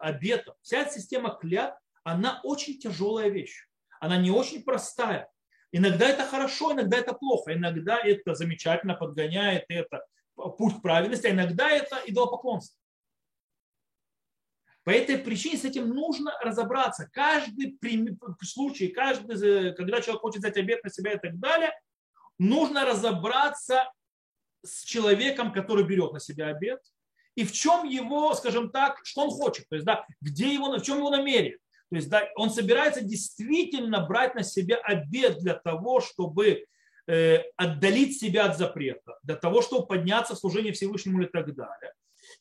обетов, 0.00 0.56
вся 0.62 0.80
эта 0.80 0.92
система 0.92 1.38
клят, 1.40 1.78
она 2.02 2.40
очень 2.42 2.78
тяжелая 2.78 3.28
вещь. 3.28 3.68
Она 4.00 4.16
не 4.16 4.32
очень 4.32 4.64
простая. 4.64 5.30
Иногда 5.70 6.08
это 6.08 6.24
хорошо, 6.24 6.72
иногда 6.72 6.98
это 6.98 7.14
плохо. 7.14 7.54
Иногда 7.54 7.98
это 7.98 8.34
замечательно 8.34 8.94
подгоняет 8.94 9.64
это 9.68 10.04
путь 10.34 10.82
праведности, 10.82 11.28
а 11.28 11.30
иногда 11.30 11.70
это 11.70 12.00
идолопоклонство. 12.06 12.78
По 14.84 14.90
этой 14.90 15.16
причине 15.16 15.56
с 15.56 15.64
этим 15.64 15.88
нужно 15.88 16.32
разобраться. 16.42 17.08
Каждый 17.10 17.78
случай, 18.42 18.88
каждый, 18.88 19.74
когда 19.74 20.02
человек 20.02 20.20
хочет 20.20 20.40
взять 20.40 20.58
обед 20.58 20.84
на 20.84 20.90
себя 20.90 21.12
и 21.12 21.18
так 21.18 21.38
далее, 21.38 21.72
нужно 22.38 22.84
разобраться 22.84 23.90
с 24.62 24.84
человеком, 24.84 25.52
который 25.52 25.84
берет 25.84 26.12
на 26.12 26.20
себя 26.20 26.48
обед, 26.48 26.80
и 27.34 27.44
в 27.44 27.52
чем 27.52 27.88
его, 27.88 28.34
скажем 28.34 28.70
так, 28.70 29.00
что 29.04 29.22
он 29.22 29.30
хочет, 29.30 29.68
то 29.68 29.76
есть, 29.76 29.86
да, 29.86 30.06
где 30.20 30.52
его, 30.52 30.70
в 30.76 30.82
чем 30.82 30.98
его 30.98 31.10
намерение. 31.10 31.58
То 31.90 31.96
есть, 31.96 32.08
да, 32.08 32.28
он 32.36 32.50
собирается 32.50 33.02
действительно 33.02 34.06
брать 34.06 34.34
на 34.34 34.42
себя 34.42 34.76
обед 34.76 35.38
для 35.38 35.54
того, 35.54 36.00
чтобы 36.00 36.66
э, 37.06 37.38
отдалить 37.56 38.18
себя 38.18 38.46
от 38.46 38.58
запрета, 38.58 39.18
для 39.22 39.36
того, 39.36 39.62
чтобы 39.62 39.86
подняться 39.86 40.34
в 40.34 40.38
служение 40.38 40.72
Всевышнему 40.72 41.22
и 41.22 41.26
так 41.26 41.54
далее 41.54 41.92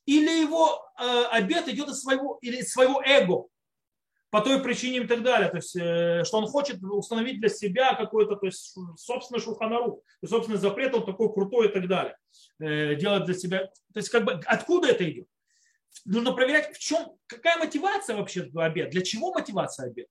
или 0.06 0.42
его 0.42 0.82
э, 1.00 1.24
обед 1.32 1.68
идет 1.68 1.90
из 1.90 2.02
своего, 2.02 2.38
или 2.42 2.58
из 2.58 2.72
своего 2.72 3.02
эго, 3.04 3.48
по 4.34 4.42
той 4.42 4.64
причине 4.64 4.98
и 4.98 5.08
так 5.08 5.22
далее. 5.22 5.50
То 5.50 5.58
есть, 5.58 5.76
э, 5.76 6.24
что 6.26 6.40
он 6.40 6.48
хочет 6.48 6.82
установить 6.82 7.40
для 7.40 7.50
себя 7.50 7.94
какой-то, 7.94 8.36
то 8.36 8.48
есть, 8.48 8.76
собственный 8.98 9.40
шуханарух, 9.40 10.00
собственный 10.26 10.58
запрет, 10.58 10.96
он 10.96 11.06
такой 11.06 11.32
крутой 11.32 11.68
и 11.68 11.72
так 11.72 11.88
далее. 11.88 12.18
Э, 12.60 12.96
делать 12.96 13.26
для 13.26 13.36
себя. 13.36 13.60
То 13.94 14.00
есть, 14.00 14.10
как 14.10 14.26
бы, 14.26 14.42
откуда 14.46 14.88
это 14.88 15.08
идет? 15.08 15.28
Нужно 16.06 16.34
проверять, 16.34 16.76
в 16.76 16.80
чем, 16.80 17.16
какая 17.28 17.60
мотивация 17.60 18.16
вообще 18.18 18.50
обед, 18.56 18.90
для 18.90 19.04
чего 19.04 19.32
мотивация 19.32 19.86
обед. 19.86 20.08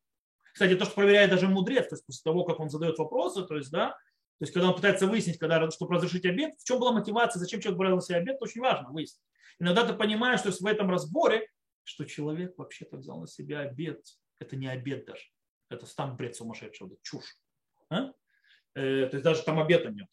Кстати, 0.52 0.76
то, 0.76 0.84
что 0.84 0.94
проверяет 0.94 1.30
даже 1.30 1.48
мудрец, 1.48 1.88
то 1.88 1.96
есть 1.96 2.06
после 2.06 2.22
того, 2.22 2.44
как 2.44 2.60
он 2.60 2.70
задает 2.70 2.98
вопросы, 2.98 3.42
то 3.42 3.56
есть, 3.56 3.72
да, 3.72 3.96
то 4.42 4.44
есть, 4.44 4.54
когда 4.54 4.70
он 4.70 4.74
пытается 4.74 5.06
выяснить, 5.06 5.38
когда, 5.38 5.70
чтобы 5.70 5.94
разрешить 5.94 6.24
обед, 6.24 6.56
в 6.58 6.64
чем 6.64 6.80
была 6.80 6.90
мотивация, 6.90 7.38
зачем 7.38 7.60
человек 7.60 7.78
брал 7.78 7.94
на 7.94 8.02
себя 8.02 8.18
обед, 8.18 8.34
это 8.34 8.44
очень 8.44 8.60
важно 8.60 8.90
выяснить. 8.90 9.22
Иногда 9.60 9.86
ты 9.86 9.94
понимаешь, 9.94 10.40
что 10.40 10.50
в 10.50 10.66
этом 10.66 10.90
разборе, 10.90 11.48
что 11.84 12.04
человек 12.04 12.58
вообще-то 12.58 12.96
взял 12.96 13.20
на 13.20 13.28
себя 13.28 13.60
обед. 13.60 14.04
Это 14.40 14.56
не 14.56 14.66
обед 14.66 15.06
даже. 15.06 15.22
Это 15.70 15.86
там 15.94 16.16
бред 16.16 16.34
сумасшедшего, 16.34 16.88
это 16.88 16.96
чушь. 17.02 17.36
А? 17.88 18.10
Э, 18.74 19.06
то 19.06 19.12
есть 19.12 19.22
даже 19.22 19.44
там 19.44 19.60
обеда 19.60 19.90
нет. 19.90 20.08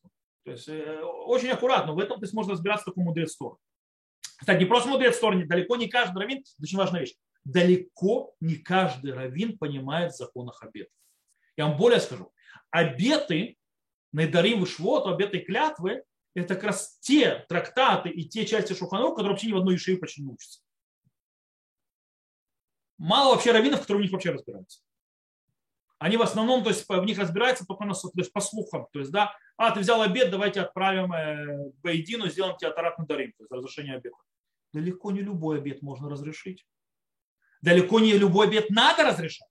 То 0.45 0.51
есть 0.51 0.69
э, 0.69 1.01
очень 1.01 1.49
аккуратно. 1.49 1.93
В 1.93 1.99
этом 1.99 2.19
ты 2.19 2.27
сможешь 2.27 2.51
разбираться 2.51 2.85
только 2.85 2.99
мудрец 2.99 3.35
Тор. 3.35 3.57
Кстати, 4.37 4.59
не 4.59 4.65
просто 4.65 4.89
мудрец 4.89 5.17
Тор, 5.17 5.43
далеко 5.47 5.75
не 5.75 5.89
каждый 5.89 6.19
раввин, 6.19 6.37
это 6.37 6.49
очень 6.61 6.77
важная 6.77 7.01
вещь. 7.01 7.15
Далеко 7.45 8.35
не 8.41 8.57
каждый 8.57 9.11
раввин 9.11 9.57
понимает 9.57 10.11
в 10.11 10.17
законах 10.17 10.61
обетов. 10.61 10.93
Я 11.57 11.65
вам 11.65 11.77
более 11.77 11.99
скажу. 11.99 12.31
Обеты, 12.69 13.57
Найдарим 14.11 14.63
и 14.63 14.65
Швот, 14.65 15.07
обеты 15.07 15.39
клятвы, 15.39 16.03
это 16.33 16.55
как 16.55 16.63
раз 16.63 16.97
те 16.99 17.45
трактаты 17.49 18.09
и 18.09 18.27
те 18.27 18.45
части 18.45 18.73
Шуханрух, 18.73 19.15
которые 19.15 19.31
вообще 19.31 19.47
ни 19.47 19.53
в 19.53 19.57
одной 19.57 19.75
Ишиве 19.75 19.97
почти 19.97 20.21
не 20.21 20.31
учатся. 20.31 20.61
Мало 22.97 23.33
вообще 23.33 23.51
раввинов, 23.51 23.81
которые 23.81 23.99
в 23.99 24.03
них 24.03 24.11
вообще 24.11 24.31
разбираются. 24.31 24.81
Они 25.99 26.15
в 26.15 26.21
основном, 26.21 26.63
то 26.63 26.69
есть 26.69 26.87
в 26.87 27.05
них 27.05 27.17
разбираются 27.17 27.65
только 27.65 27.83
на, 27.85 27.93
то 27.93 28.09
есть 28.15 28.31
по 28.31 28.39
слухам. 28.39 28.87
То 28.93 28.99
есть, 28.99 29.11
да, 29.11 29.35
а, 29.57 29.71
ты 29.71 29.81
взял 29.81 30.01
обед, 30.01 30.31
давайте 30.31 30.61
отправим 30.61 31.11
э, 31.11 31.71
Бейдину, 31.83 32.29
сделаем 32.29 32.55
тебе 32.57 32.69
атарат 32.69 32.97
на 32.97 33.05
дарим, 33.05 33.33
то 33.33 33.43
есть 33.43 33.51
разрешение 33.51 33.95
обеда. 33.95 34.15
Далеко 34.71 35.11
не 35.11 35.21
любой 35.21 35.57
обед 35.57 35.81
можно 35.81 36.09
разрешить. 36.09 36.65
Далеко 37.61 37.99
не 37.99 38.13
любой 38.13 38.47
обед 38.47 38.69
надо 38.69 39.03
разрешать. 39.03 39.49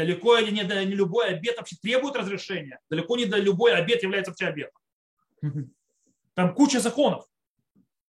Далеко 0.00 0.38
не, 0.40 0.62
не 0.62 0.94
любой 0.94 1.28
обед 1.28 1.58
вообще 1.58 1.76
требует 1.76 2.16
разрешения. 2.16 2.80
Далеко 2.88 3.18
не 3.18 3.26
любой 3.26 3.74
обед 3.74 4.02
является 4.02 4.30
вообще 4.30 4.46
обедом. 4.46 4.72
Там 6.34 6.54
куча 6.54 6.80
законов. 6.80 7.26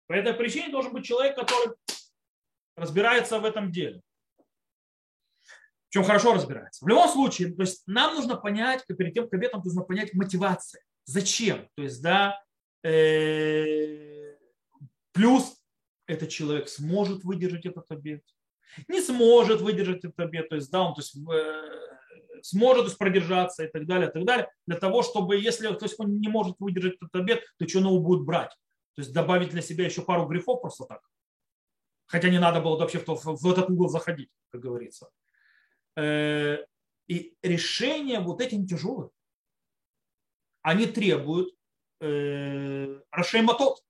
По 0.05 0.13
этой 0.13 0.35
причине 0.35 0.69
должен 0.69 0.93
быть 0.93 1.05
человек, 1.05 1.35
который 1.35 1.75
разбирается 2.75 3.39
в 3.39 3.45
этом 3.45 3.71
деле. 3.71 3.99
В 5.89 5.93
чем 5.93 6.03
хорошо 6.03 6.35
разбирается. 6.35 6.85
В 6.85 6.87
любом 6.87 7.09
случае, 7.09 7.51
то 7.51 7.63
есть 7.63 7.81
нам 7.87 8.13
нужно 8.13 8.35
понять, 8.35 8.85
перед 8.85 9.15
тем, 9.15 9.23
как 9.23 9.33
обетом, 9.33 9.63
нужно 9.65 9.81
понять 9.81 10.13
мотивация. 10.13 10.83
Зачем? 11.05 11.67
То 11.73 11.81
есть, 11.81 11.99
да, 12.03 12.39
э, 12.83 14.35
плюс 15.13 15.59
этот 16.05 16.29
человек 16.29 16.69
сможет 16.69 17.23
выдержать 17.23 17.65
этот 17.65 17.89
обед, 17.89 18.23
не 18.87 19.01
сможет 19.01 19.61
выдержать 19.61 20.03
этот 20.05 20.19
обед, 20.19 20.49
то 20.49 20.55
есть, 20.55 20.71
да, 20.71 20.81
он 20.81 20.93
то 20.93 21.01
есть, 21.01 21.15
э, 21.15 22.41
сможет 22.41 22.83
то 22.83 22.87
есть, 22.87 22.97
продержаться 22.97 23.63
и 23.63 23.67
так 23.67 23.85
далее, 23.85 24.09
и 24.09 24.11
так 24.11 24.25
далее, 24.25 24.49
для 24.67 24.77
того, 24.77 25.03
чтобы, 25.03 25.37
если 25.37 25.67
то 25.73 25.85
есть, 25.85 25.99
он 25.99 26.19
не 26.19 26.27
может 26.27 26.55
выдержать 26.59 26.95
этот 26.95 27.15
обед, 27.15 27.43
то 27.57 27.67
что 27.67 27.79
он 27.79 28.03
будет 28.03 28.25
брать? 28.25 28.51
То 28.95 29.01
есть 29.01 29.13
добавить 29.13 29.49
для 29.49 29.61
себя 29.61 29.85
еще 29.85 30.01
пару 30.01 30.27
грехов 30.27 30.61
просто 30.61 30.85
так. 30.85 31.01
Хотя 32.07 32.29
не 32.29 32.39
надо 32.39 32.59
было 32.61 32.77
вообще 32.77 32.99
в, 32.99 33.07
в 33.07 33.51
этот 33.51 33.69
угол 33.69 33.87
заходить, 33.87 34.29
как 34.49 34.61
говорится. 34.61 35.09
Э, 35.95 36.57
и 37.07 37.35
решения 37.41 38.19
вот 38.19 38.41
этим 38.41 38.65
тяжелые. 38.65 39.11
Они 40.61 40.85
требуют 40.85 41.53
э, 42.01 42.99
Рашейматот. 43.11 43.83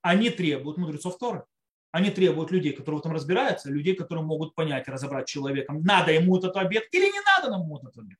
Они 0.00 0.30
требуют 0.30 0.78
мудрецов 0.78 1.18
Торы. 1.18 1.44
Они 1.90 2.10
требуют 2.10 2.50
людей, 2.50 2.72
которые 2.72 2.98
в 2.98 3.00
этом 3.00 3.12
разбираются, 3.12 3.70
людей, 3.70 3.94
которые 3.94 4.24
могут 4.24 4.54
понять 4.54 4.88
разобрать 4.88 5.26
человека, 5.26 5.72
надо 5.72 6.12
ему 6.12 6.36
этот 6.36 6.56
обед 6.56 6.86
или 6.92 7.06
не 7.06 7.20
надо 7.20 7.54
ему 7.54 7.78
этот 7.78 7.96
обед. 7.96 8.18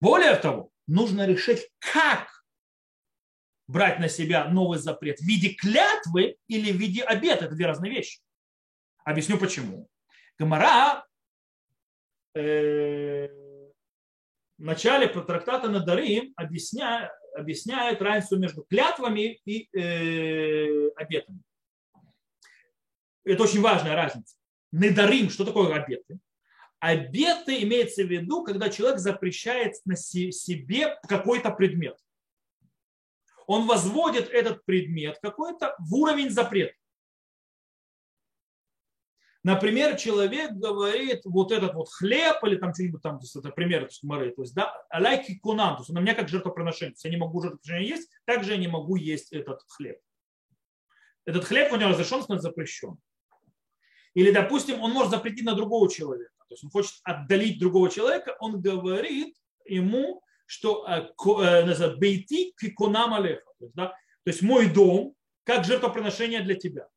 Более 0.00 0.36
того, 0.36 0.70
нужно 0.86 1.26
решить, 1.26 1.68
как 1.78 2.28
брать 3.66 3.98
на 3.98 4.08
себя 4.08 4.46
новый 4.48 4.78
запрет 4.78 5.18
в 5.18 5.24
виде 5.24 5.54
клятвы 5.54 6.36
или 6.46 6.72
в 6.72 6.76
виде 6.76 7.02
обета. 7.02 7.46
Это 7.46 7.54
две 7.54 7.66
разные 7.66 7.90
вещи. 7.90 8.20
Объясню 9.04 9.38
почему. 9.38 9.88
Гамара 10.38 11.04
э, 12.34 13.28
в 14.58 14.62
начале 14.62 15.08
трактата 15.08 15.68
Надарим 15.68 16.32
объясняет, 16.36 17.10
объясняет 17.34 18.02
разницу 18.02 18.38
между 18.38 18.62
клятвами 18.64 19.40
и 19.44 19.68
э, 19.76 20.88
обетами. 20.96 21.40
Это 23.24 23.44
очень 23.44 23.60
важная 23.60 23.94
разница. 23.94 24.36
Недарим, 24.72 25.30
что 25.30 25.44
такое 25.44 25.74
обеты? 25.74 26.18
Обеты 26.80 27.62
имеется 27.62 28.02
в 28.02 28.10
виду, 28.10 28.42
когда 28.42 28.68
человек 28.68 28.98
запрещает 28.98 29.76
на 29.84 29.96
себе 29.96 30.98
какой-то 31.08 31.50
предмет. 31.52 31.96
Он 33.46 33.66
возводит 33.66 34.28
этот 34.30 34.64
предмет 34.64 35.18
какой-то 35.22 35.76
в 35.78 35.94
уровень 35.94 36.30
запрета. 36.30 36.74
Например, 39.44 39.96
человек 39.96 40.52
говорит, 40.52 41.22
вот 41.24 41.50
этот 41.50 41.74
вот 41.74 41.88
хлеб 41.88 42.36
или 42.44 42.56
там 42.56 42.72
что-нибудь 42.72 43.02
там, 43.02 43.18
то 43.18 43.24
есть 43.24 43.34
это 43.34 43.50
пример 43.50 43.88
мары, 44.02 44.30
то 44.30 44.42
есть, 44.42 44.54
да, 44.54 44.72
алайки 44.88 45.36
кунан, 45.36 45.74
то 45.76 45.80
есть 45.80 45.90
на 45.90 45.98
меня 45.98 46.14
как 46.14 46.28
жертвоприношение, 46.28 46.92
то 46.92 46.94
есть 46.94 47.04
я 47.04 47.10
не 47.10 47.16
могу 47.16 47.42
жертвоприношение 47.42 47.88
есть, 47.88 48.08
также 48.24 48.52
я 48.52 48.58
не 48.58 48.68
могу 48.68 48.94
есть 48.94 49.32
этот 49.32 49.62
хлеб. 49.66 49.98
Этот 51.24 51.44
хлеб 51.44 51.72
у 51.72 51.76
него 51.76 51.90
разрешен, 51.90 52.22
но 52.28 52.38
запрещен. 52.38 52.98
Или, 54.14 54.30
допустим, 54.30 54.80
он 54.80 54.92
может 54.92 55.10
запретить 55.10 55.44
на 55.44 55.54
другого 55.54 55.90
человека, 55.90 56.32
то 56.38 56.54
есть 56.54 56.62
он 56.62 56.70
хочет 56.70 57.00
отдалить 57.02 57.58
другого 57.58 57.90
человека, 57.90 58.36
он 58.38 58.60
говорит 58.60 59.34
ему, 59.64 60.22
что 60.46 60.86
э, 60.86 61.08
э, 61.08 61.96
бейти 61.96 62.54
кикунам 62.60 63.14
алеха, 63.14 63.50
то 63.58 63.64
есть, 63.64 63.74
то 63.74 63.94
есть 64.26 64.42
мой 64.42 64.72
дом 64.72 65.16
как 65.44 65.64
жертвоприношение 65.64 66.42
для 66.42 66.54
тебя. 66.54 66.88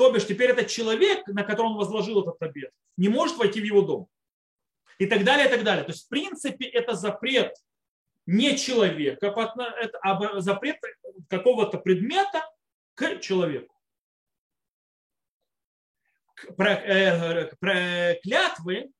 То 0.00 0.10
бишь 0.10 0.26
теперь 0.26 0.52
этот 0.52 0.68
человек, 0.68 1.26
на 1.26 1.44
которого 1.44 1.72
он 1.72 1.76
возложил 1.76 2.22
этот 2.22 2.40
обед, 2.40 2.72
не 2.96 3.10
может 3.10 3.36
войти 3.36 3.60
в 3.60 3.64
его 3.64 3.82
дом. 3.82 4.08
И 4.96 5.04
так 5.04 5.24
далее, 5.24 5.46
и 5.46 5.50
так 5.50 5.62
далее. 5.62 5.84
То 5.84 5.90
есть, 5.90 6.06
в 6.06 6.08
принципе, 6.08 6.64
это 6.64 6.94
запрет 6.94 7.54
не 8.24 8.56
человека, 8.56 9.30
а 10.00 10.40
запрет 10.40 10.78
какого-то 11.28 11.76
предмета 11.76 12.42
к 12.94 13.20
человеку. 13.20 13.78
Э, 16.56 17.50
клятвы, 18.22 18.90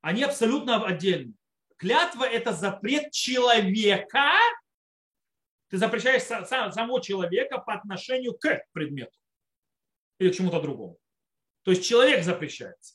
они 0.00 0.24
абсолютно 0.24 0.84
отдельны. 0.84 1.34
Клятва– 1.76 2.24
это 2.28 2.52
запрет 2.52 3.12
человека, 3.12 4.32
ты 5.68 5.78
запрещаешь 5.78 6.22
самого 6.24 7.00
человека 7.00 7.58
по 7.58 7.74
отношению 7.74 8.36
к 8.36 8.64
предмету 8.72 9.16
или 10.18 10.30
чему-то 10.30 10.60
другому. 10.60 10.98
То 11.62 11.70
есть 11.70 11.84
человек 11.84 12.24
запрещается. 12.24 12.94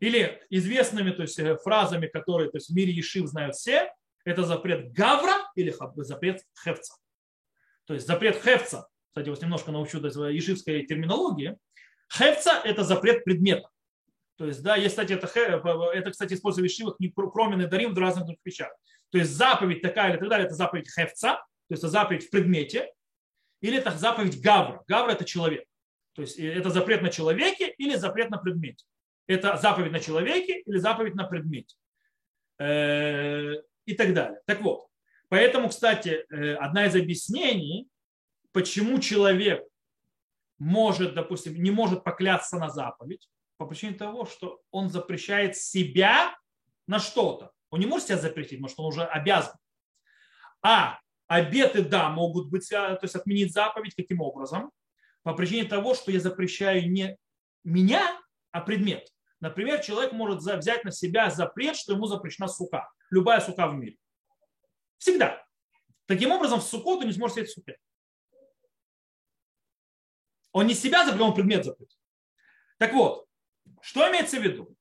Или 0.00 0.42
известными 0.50 1.10
то 1.10 1.22
есть, 1.22 1.38
э, 1.38 1.56
фразами, 1.56 2.06
которые 2.06 2.50
то 2.50 2.58
есть, 2.58 2.70
в 2.70 2.74
мире 2.74 2.92
Ешив 2.92 3.26
знают 3.26 3.54
все, 3.54 3.92
это 4.24 4.42
запрет 4.42 4.92
Гавра 4.92 5.50
или 5.54 5.74
запрет 5.96 6.42
Хевца. 6.62 6.96
То 7.86 7.94
есть 7.94 8.06
запрет 8.06 8.36
Хевца, 8.42 8.88
кстати, 9.08 9.28
вас 9.28 9.40
немножко 9.40 9.70
научу 9.70 10.00
то 10.00 10.06
есть, 10.08 10.16
ешивской 10.16 10.84
терминологии, 10.84 11.56
Хевца– 12.12 12.60
это 12.64 12.84
запрет 12.84 13.24
предмета. 13.24 13.70
То 14.36 14.46
есть, 14.46 14.62
да, 14.62 14.76
есть, 14.76 14.90
кстати, 14.90 15.14
это, 15.14 15.26
это 15.94 16.10
кстати, 16.10 16.34
используется 16.34 16.60
в 16.60 16.64
Ешивах 16.64 17.00
не 17.00 17.08
промен 17.08 17.68
дарим 17.68 17.94
в 17.94 17.98
разных 17.98 18.26
других 18.26 18.44
вещах. 18.44 18.72
То 19.10 19.18
есть 19.18 19.30
заповедь 19.30 19.80
такая 19.80 20.12
или 20.12 20.18
так 20.18 20.28
далее, 20.28 20.46
это 20.46 20.54
заповедь 20.54 20.90
Хевца, 20.92 21.36
то 21.36 21.72
есть 21.72 21.82
это 21.82 21.90
заповедь 21.90 22.26
в 22.26 22.30
предмете, 22.30 22.92
или 23.62 23.78
это 23.78 23.90
заповедь 23.92 24.40
Гавра. 24.42 24.84
Гавра– 24.86 25.12
это 25.12 25.24
человек. 25.24 25.64
То 26.16 26.22
есть 26.22 26.38
это 26.38 26.70
запрет 26.70 27.02
на 27.02 27.10
человеке 27.10 27.68
или 27.76 27.94
запрет 27.94 28.30
на 28.30 28.38
предмете. 28.38 28.84
Это 29.26 29.56
заповедь 29.56 29.92
на 29.92 30.00
человеке 30.00 30.60
или 30.60 30.78
заповедь 30.78 31.14
на 31.14 31.24
предмете. 31.24 31.76
Э, 32.58 33.54
и 33.84 33.94
так 33.94 34.14
далее. 34.14 34.40
Так 34.46 34.62
вот, 34.62 34.86
поэтому, 35.28 35.68
кстати, 35.68 36.24
э, 36.30 36.54
одна 36.54 36.86
из 36.86 36.96
объяснений, 36.96 37.88
почему 38.52 38.98
человек 38.98 39.62
может, 40.58 41.14
допустим, 41.14 41.62
не 41.62 41.70
может 41.70 42.02
поклясться 42.02 42.56
на 42.56 42.70
заповедь, 42.70 43.28
по 43.58 43.66
причине 43.66 43.92
того, 43.92 44.24
что 44.24 44.60
он 44.70 44.88
запрещает 44.88 45.56
себя 45.56 46.34
на 46.86 46.98
что-то. 46.98 47.52
Он 47.70 47.80
не 47.80 47.86
может 47.86 48.08
себя 48.08 48.18
запретить, 48.18 48.58
потому 48.58 48.68
что 48.68 48.82
он 48.84 48.88
уже 48.88 49.04
обязан. 49.04 49.54
А 50.62 50.98
обеты, 51.26 51.82
да, 51.82 52.08
могут 52.08 52.48
быть, 52.48 52.72
э, 52.72 52.76
то 52.76 53.00
есть 53.02 53.16
отменить 53.16 53.52
заповедь 53.52 53.94
каким 53.94 54.22
образом? 54.22 54.70
По 55.26 55.34
причине 55.34 55.64
того, 55.64 55.96
что 55.96 56.12
я 56.12 56.20
запрещаю 56.20 56.88
не 56.88 57.18
меня, 57.64 58.16
а 58.52 58.60
предмет. 58.60 59.12
Например, 59.40 59.80
человек 59.80 60.12
может 60.12 60.38
взять 60.38 60.84
на 60.84 60.92
себя 60.92 61.30
запрет, 61.30 61.74
что 61.74 61.94
ему 61.94 62.06
запрещена 62.06 62.46
сука. 62.46 62.88
Любая 63.10 63.40
сука 63.40 63.66
в 63.66 63.74
мире. 63.74 63.98
Всегда. 64.98 65.44
Таким 66.06 66.30
образом, 66.30 66.60
в 66.60 66.62
сукоту 66.62 67.04
не 67.04 67.12
сможет 67.12 67.38
сидеть 67.38 67.50
в 67.50 67.54
суке. 67.54 67.76
Он 70.52 70.68
не 70.68 70.74
себя 70.74 71.04
запрет, 71.04 71.22
он 71.22 71.34
предмет 71.34 71.64
запрет. 71.64 71.90
Так 72.78 72.92
вот, 72.92 73.26
что 73.80 74.08
имеется 74.08 74.38
в 74.38 74.44
виду? 74.44 74.76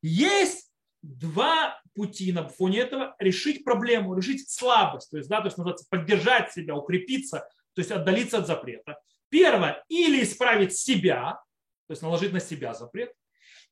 Есть 0.00 0.72
два 1.02 1.82
пути 1.96 2.32
на 2.32 2.48
фоне 2.48 2.82
этого 2.82 3.16
решить 3.18 3.64
проблему, 3.64 4.14
решить 4.14 4.48
слабость, 4.48 5.10
то 5.10 5.16
есть, 5.16 5.28
да, 5.28 5.40
то 5.40 5.46
есть 5.46 5.58
называется 5.58 5.88
поддержать 5.90 6.52
себя, 6.52 6.76
укрепиться, 6.76 7.48
то 7.74 7.80
есть 7.80 7.90
отдалиться 7.90 8.38
от 8.38 8.46
запрета. 8.46 8.96
Первое, 9.28 9.84
или 9.88 10.22
исправить 10.22 10.76
себя, 10.76 11.40
то 11.86 11.92
есть 11.92 12.02
наложить 12.02 12.32
на 12.32 12.40
себя 12.40 12.74
запрет, 12.74 13.12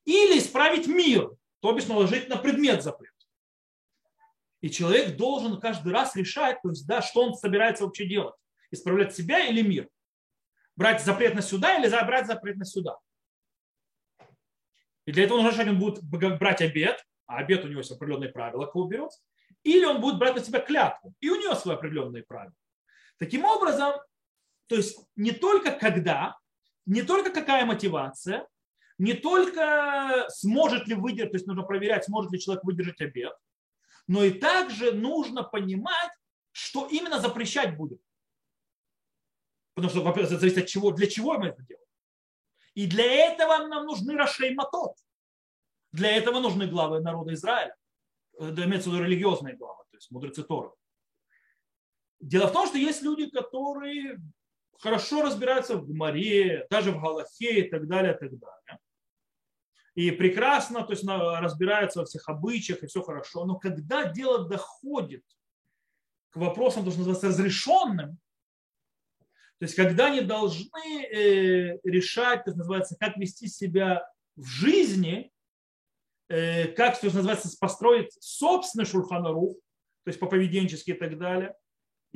или 0.04 0.38
исправить 0.38 0.86
мир, 0.86 1.30
то 1.60 1.72
бишь 1.72 1.86
наложить 1.86 2.28
на 2.28 2.36
предмет 2.36 2.82
запрет. 2.82 3.12
И 4.60 4.70
человек 4.70 5.16
должен 5.16 5.60
каждый 5.60 5.92
раз 5.92 6.16
решать, 6.16 6.60
то 6.62 6.70
есть, 6.70 6.86
да, 6.86 7.02
что 7.02 7.22
он 7.22 7.34
собирается 7.34 7.84
вообще 7.84 8.06
делать. 8.06 8.34
Исправлять 8.70 9.14
себя 9.14 9.46
или 9.46 9.62
мир. 9.62 9.88
Брать 10.74 11.02
запрет 11.02 11.34
на 11.34 11.42
сюда 11.42 11.78
или 11.78 11.88
брать 11.88 12.26
запрет 12.26 12.56
на 12.56 12.64
сюда. 12.64 12.98
И 15.06 15.12
для 15.12 15.24
этого 15.24 15.38
нужно 15.38 15.52
решать, 15.52 15.68
он 15.68 15.78
будет 15.78 16.02
брать 16.38 16.60
обед, 16.60 17.02
а 17.26 17.38
обед 17.38 17.64
у 17.64 17.68
него 17.68 17.80
есть 17.80 17.90
определенные 17.90 18.30
правила, 18.30 18.66
кого 18.66 18.86
берет, 18.86 19.10
или 19.62 19.84
он 19.84 20.00
будет 20.00 20.18
брать 20.18 20.34
на 20.34 20.42
себя 20.42 20.60
клятву, 20.60 21.14
и 21.20 21.30
у 21.30 21.40
него 21.40 21.54
свои 21.54 21.76
определенные 21.76 22.24
правила. 22.24 22.54
Таким 23.18 23.44
образом, 23.44 23.94
то 24.66 24.76
есть 24.76 24.98
не 25.16 25.32
только 25.32 25.72
когда, 25.72 26.38
не 26.86 27.02
только 27.02 27.30
какая 27.30 27.64
мотивация, 27.64 28.46
не 28.98 29.14
только 29.14 30.26
сможет 30.30 30.88
ли 30.88 30.94
выдержать, 30.94 31.32
то 31.32 31.36
есть 31.36 31.46
нужно 31.46 31.62
проверять, 31.62 32.04
сможет 32.04 32.32
ли 32.32 32.40
человек 32.40 32.64
выдержать 32.64 33.00
обед, 33.00 33.36
но 34.06 34.24
и 34.24 34.30
также 34.32 34.92
нужно 34.92 35.42
понимать, 35.42 36.10
что 36.52 36.86
именно 36.86 37.20
запрещать 37.20 37.76
будет. 37.76 38.00
Потому 39.74 39.90
что, 39.90 40.02
во-первых, 40.02 40.32
это 40.32 40.40
зависит 40.40 40.58
от 40.58 40.66
чего, 40.66 40.90
для 40.90 41.06
чего 41.06 41.38
мы 41.38 41.48
это 41.48 41.62
делаем. 41.62 41.86
И 42.74 42.86
для 42.86 43.04
этого 43.04 43.66
нам 43.66 43.84
нужны 43.84 44.16
Рашей 44.16 44.54
Матот. 44.54 44.96
Для 45.92 46.16
этого 46.16 46.40
нужны 46.40 46.66
главы 46.66 47.00
народа 47.00 47.34
Израиля. 47.34 47.74
Это 48.38 48.64
имеется 48.64 48.90
в 48.90 48.92
виду 48.92 49.04
религиозные 49.04 49.56
главы, 49.56 49.84
то 49.90 49.96
есть 49.96 50.10
мудрецы 50.10 50.42
Торы. 50.42 50.70
Дело 52.20 52.46
в 52.48 52.52
том, 52.52 52.66
что 52.66 52.78
есть 52.78 53.02
люди, 53.02 53.28
которые 53.30 54.18
хорошо 54.80 55.22
разбираются 55.22 55.76
в 55.76 55.86
Гмаре, 55.86 56.66
даже 56.70 56.92
в 56.92 57.00
Галахе 57.00 57.60
и 57.60 57.70
так 57.70 57.86
далее, 57.86 58.14
и 58.14 58.18
так 58.18 58.30
далее. 58.38 58.80
И 59.94 60.10
прекрасно 60.10 60.82
то 60.84 60.92
есть, 60.92 61.04
разбираются 61.06 62.00
во 62.00 62.04
всех 62.04 62.28
обычаях, 62.28 62.82
и 62.82 62.86
все 62.86 63.02
хорошо. 63.02 63.46
Но 63.46 63.56
когда 63.56 64.04
дело 64.12 64.46
доходит 64.46 65.24
к 66.30 66.36
вопросам, 66.36 66.84
то, 66.84 66.90
что 66.90 67.00
называется, 67.00 67.28
разрешенным, 67.28 68.18
то 69.58 69.64
есть 69.64 69.74
когда 69.74 70.06
они 70.06 70.20
должны 70.20 71.02
э, 71.04 71.78
решать, 71.82 72.44
то, 72.44 72.50
есть, 72.50 72.58
называется, 72.58 72.96
как 73.00 73.16
вести 73.16 73.48
себя 73.48 74.06
в 74.36 74.44
жизни, 74.44 75.32
э, 76.28 76.68
как, 76.68 77.00
то 77.00 77.06
есть, 77.06 77.16
называется, 77.16 77.56
построить 77.58 78.12
собственный 78.20 78.84
шульханарух, 78.84 79.56
то 80.04 80.08
есть 80.08 80.20
по 80.20 80.26
поведенчески 80.26 80.90
и 80.90 80.94
так 80.94 81.18
далее– 81.18 81.54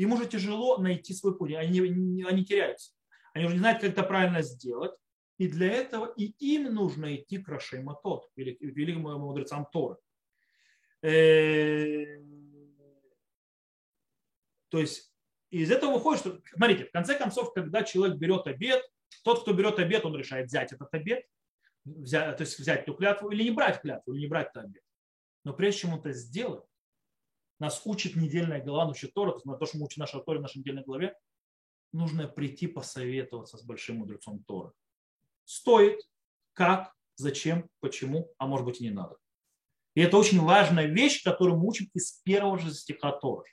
им 0.02 0.12
уже 0.12 0.26
тяжело 0.26 0.78
найти 0.78 1.12
свой 1.14 1.36
путь, 1.36 1.52
они, 1.52 1.80
они 1.80 2.44
теряются. 2.44 2.92
Они 3.34 3.44
уже 3.44 3.54
не 3.54 3.60
знают, 3.60 3.80
как 3.80 3.90
это 3.90 4.02
правильно 4.02 4.42
сделать. 4.42 4.92
И 5.38 5.48
для 5.48 5.72
этого 5.72 6.12
и 6.16 6.34
им 6.38 6.74
нужно 6.74 7.16
идти 7.16 7.38
к 7.38 7.48
Рашей 7.48 7.82
Матот, 7.82 8.28
великим 8.36 9.02
мудрецам 9.02 9.66
Торы. 9.72 9.96
Э, 11.02 12.20
То 14.70 14.78
есть 14.78 15.12
из 15.50 15.70
этого 15.70 15.94
выходит, 15.94 16.20
что, 16.20 16.40
смотрите, 16.54 16.84
в 16.84 16.92
конце 16.92 17.18
концов, 17.18 17.52
когда 17.52 17.82
человек 17.82 18.16
берет 18.16 18.46
обед, 18.46 18.82
тот, 19.24 19.42
кто 19.42 19.52
берет 19.52 19.78
обед, 19.78 20.04
он 20.04 20.16
решает 20.16 20.46
взять 20.46 20.72
этот 20.72 20.92
обед, 20.94 21.24
взять, 21.84 22.36
то 22.36 22.42
есть 22.42 22.58
взять 22.58 22.82
эту 22.82 22.94
клятву 22.94 23.30
или 23.30 23.42
не 23.42 23.50
брать 23.50 23.80
клятву, 23.80 24.14
или 24.14 24.22
не 24.22 24.28
брать 24.28 24.50
этот 24.50 24.64
обед. 24.64 24.82
Но 25.44 25.52
прежде 25.52 25.80
чем 25.80 25.94
он 25.94 26.00
это 26.00 26.12
сделает, 26.12 26.64
нас 27.60 27.82
учит 27.84 28.16
недельная 28.16 28.62
глава, 28.62 28.86
ну, 28.86 29.08
Тора, 29.14 29.32
то, 29.32 29.66
что 29.66 29.78
мы 29.78 29.84
учим 29.84 30.00
наша 30.00 30.20
Тора 30.20 30.38
в 30.38 30.42
нашей 30.42 30.58
недельной 30.58 30.82
главе, 30.82 31.14
нужно 31.92 32.26
прийти 32.26 32.66
посоветоваться 32.66 33.58
с 33.58 33.64
большим 33.64 33.96
мудрецом 33.96 34.42
Торы. 34.44 34.72
Стоит, 35.44 36.00
как, 36.52 36.94
зачем, 37.16 37.68
почему, 37.80 38.32
а 38.38 38.46
может 38.46 38.66
быть 38.66 38.80
и 38.80 38.84
не 38.84 38.90
надо. 38.90 39.16
И 39.94 40.00
это 40.00 40.16
очень 40.16 40.40
важная 40.40 40.86
вещь, 40.86 41.22
которую 41.22 41.58
мы 41.58 41.68
учим 41.68 41.90
из 41.94 42.12
первого 42.24 42.58
же 42.58 42.72
стиха 42.72 43.12
Торы, 43.12 43.50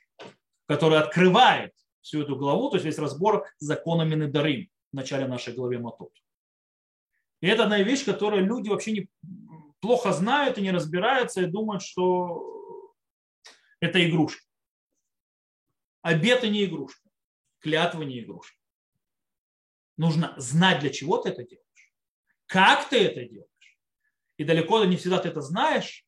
который 0.66 0.98
открывает 0.98 1.74
всю 2.00 2.22
эту 2.22 2.36
главу, 2.36 2.70
то 2.70 2.76
есть 2.76 2.86
весь 2.86 2.98
разбор 2.98 3.46
законами 3.58 4.14
Недарим 4.14 4.68
в 4.92 4.96
начале 4.96 5.26
нашей 5.26 5.54
главы 5.54 5.78
Матот. 5.78 6.12
И 7.40 7.46
это 7.46 7.64
одна 7.64 7.78
вещь, 7.80 8.04
которую 8.04 8.46
люди 8.46 8.68
вообще 8.68 8.92
не, 8.92 9.08
плохо 9.80 10.12
знают 10.12 10.58
и 10.58 10.62
не 10.62 10.70
разбираются 10.70 11.42
и 11.42 11.46
думают, 11.46 11.82
что 11.82 12.77
это 13.80 14.06
игрушка. 14.08 14.44
Обед 16.02 16.42
не 16.44 16.64
игрушка. 16.64 17.08
Клятва 17.60 18.02
не 18.02 18.20
игрушка. 18.20 18.56
Нужно 19.96 20.34
знать, 20.36 20.80
для 20.80 20.90
чего 20.90 21.18
ты 21.18 21.30
это 21.30 21.42
делаешь. 21.42 21.92
Как 22.46 22.88
ты 22.88 23.04
это 23.04 23.24
делаешь. 23.24 23.48
И 24.36 24.44
далеко 24.44 24.84
не 24.84 24.96
всегда 24.96 25.18
ты 25.18 25.28
это 25.28 25.40
знаешь. 25.40 26.04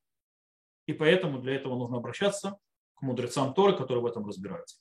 И 0.87 0.93
поэтому 0.93 1.41
для 1.41 1.57
этого 1.57 1.77
нужно 1.77 1.99
обращаться 1.99 2.59
к 2.95 3.03
мудрецам 3.03 3.55
Торы, 3.55 3.77
которые 3.77 4.03
в 4.03 4.07
этом 4.07 4.27
разбираются. 4.27 4.79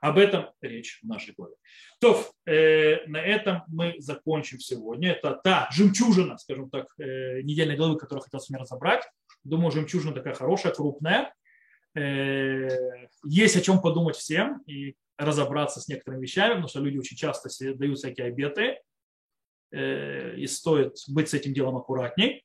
Об 0.00 0.18
этом 0.18 0.50
речь 0.60 1.00
в 1.02 1.06
нашей 1.06 1.32
главе. 1.34 1.54
То, 2.00 2.24
э, 2.44 3.06
на 3.06 3.18
этом 3.18 3.62
мы 3.68 3.94
закончим 3.98 4.58
сегодня. 4.58 5.12
Это 5.12 5.40
та 5.44 5.68
жемчужина, 5.72 6.38
скажем 6.38 6.70
так, 6.70 6.86
э, 6.98 7.42
недельной 7.42 7.76
главы, 7.76 7.96
которую 7.98 8.22
хотел 8.22 8.40
с 8.40 8.48
вами 8.48 8.62
разобрать. 8.62 9.04
Думаю, 9.44 9.70
жемчужина 9.70 10.12
такая 10.12 10.34
хорошая, 10.34 10.72
крупная. 10.72 11.32
Э, 11.94 12.68
есть 13.24 13.56
о 13.56 13.60
чем 13.60 13.80
подумать 13.80 14.16
всем 14.16 14.62
и 14.66 14.96
разобраться 15.16 15.80
с 15.80 15.88
некоторыми 15.88 16.22
вещами, 16.22 16.50
потому 16.50 16.68
что 16.68 16.80
люди 16.80 16.98
очень 16.98 17.16
часто 17.16 17.48
дают 17.74 17.98
всякие 17.98 18.26
обеты, 18.26 18.80
э, 19.70 20.36
и 20.36 20.46
стоит 20.46 20.96
быть 21.08 21.28
с 21.28 21.34
этим 21.34 21.52
делом 21.54 21.76
аккуратней. 21.76 22.44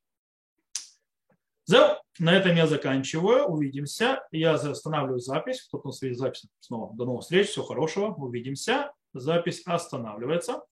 На 2.19 2.35
этом 2.35 2.55
я 2.55 2.65
заканчиваю. 2.65 3.45
Увидимся. 3.45 4.23
Я 4.31 4.53
останавливаю 4.53 5.19
запись. 5.19 5.61
Кто-то 5.63 5.89
на 5.89 6.15
запись 6.15 6.45
снова. 6.59 6.95
До 6.95 7.05
новых 7.05 7.21
встреч. 7.21 7.49
Всего 7.49 7.65
хорошего. 7.65 8.13
Увидимся. 8.13 8.91
Запись 9.13 9.61
останавливается. 9.65 10.63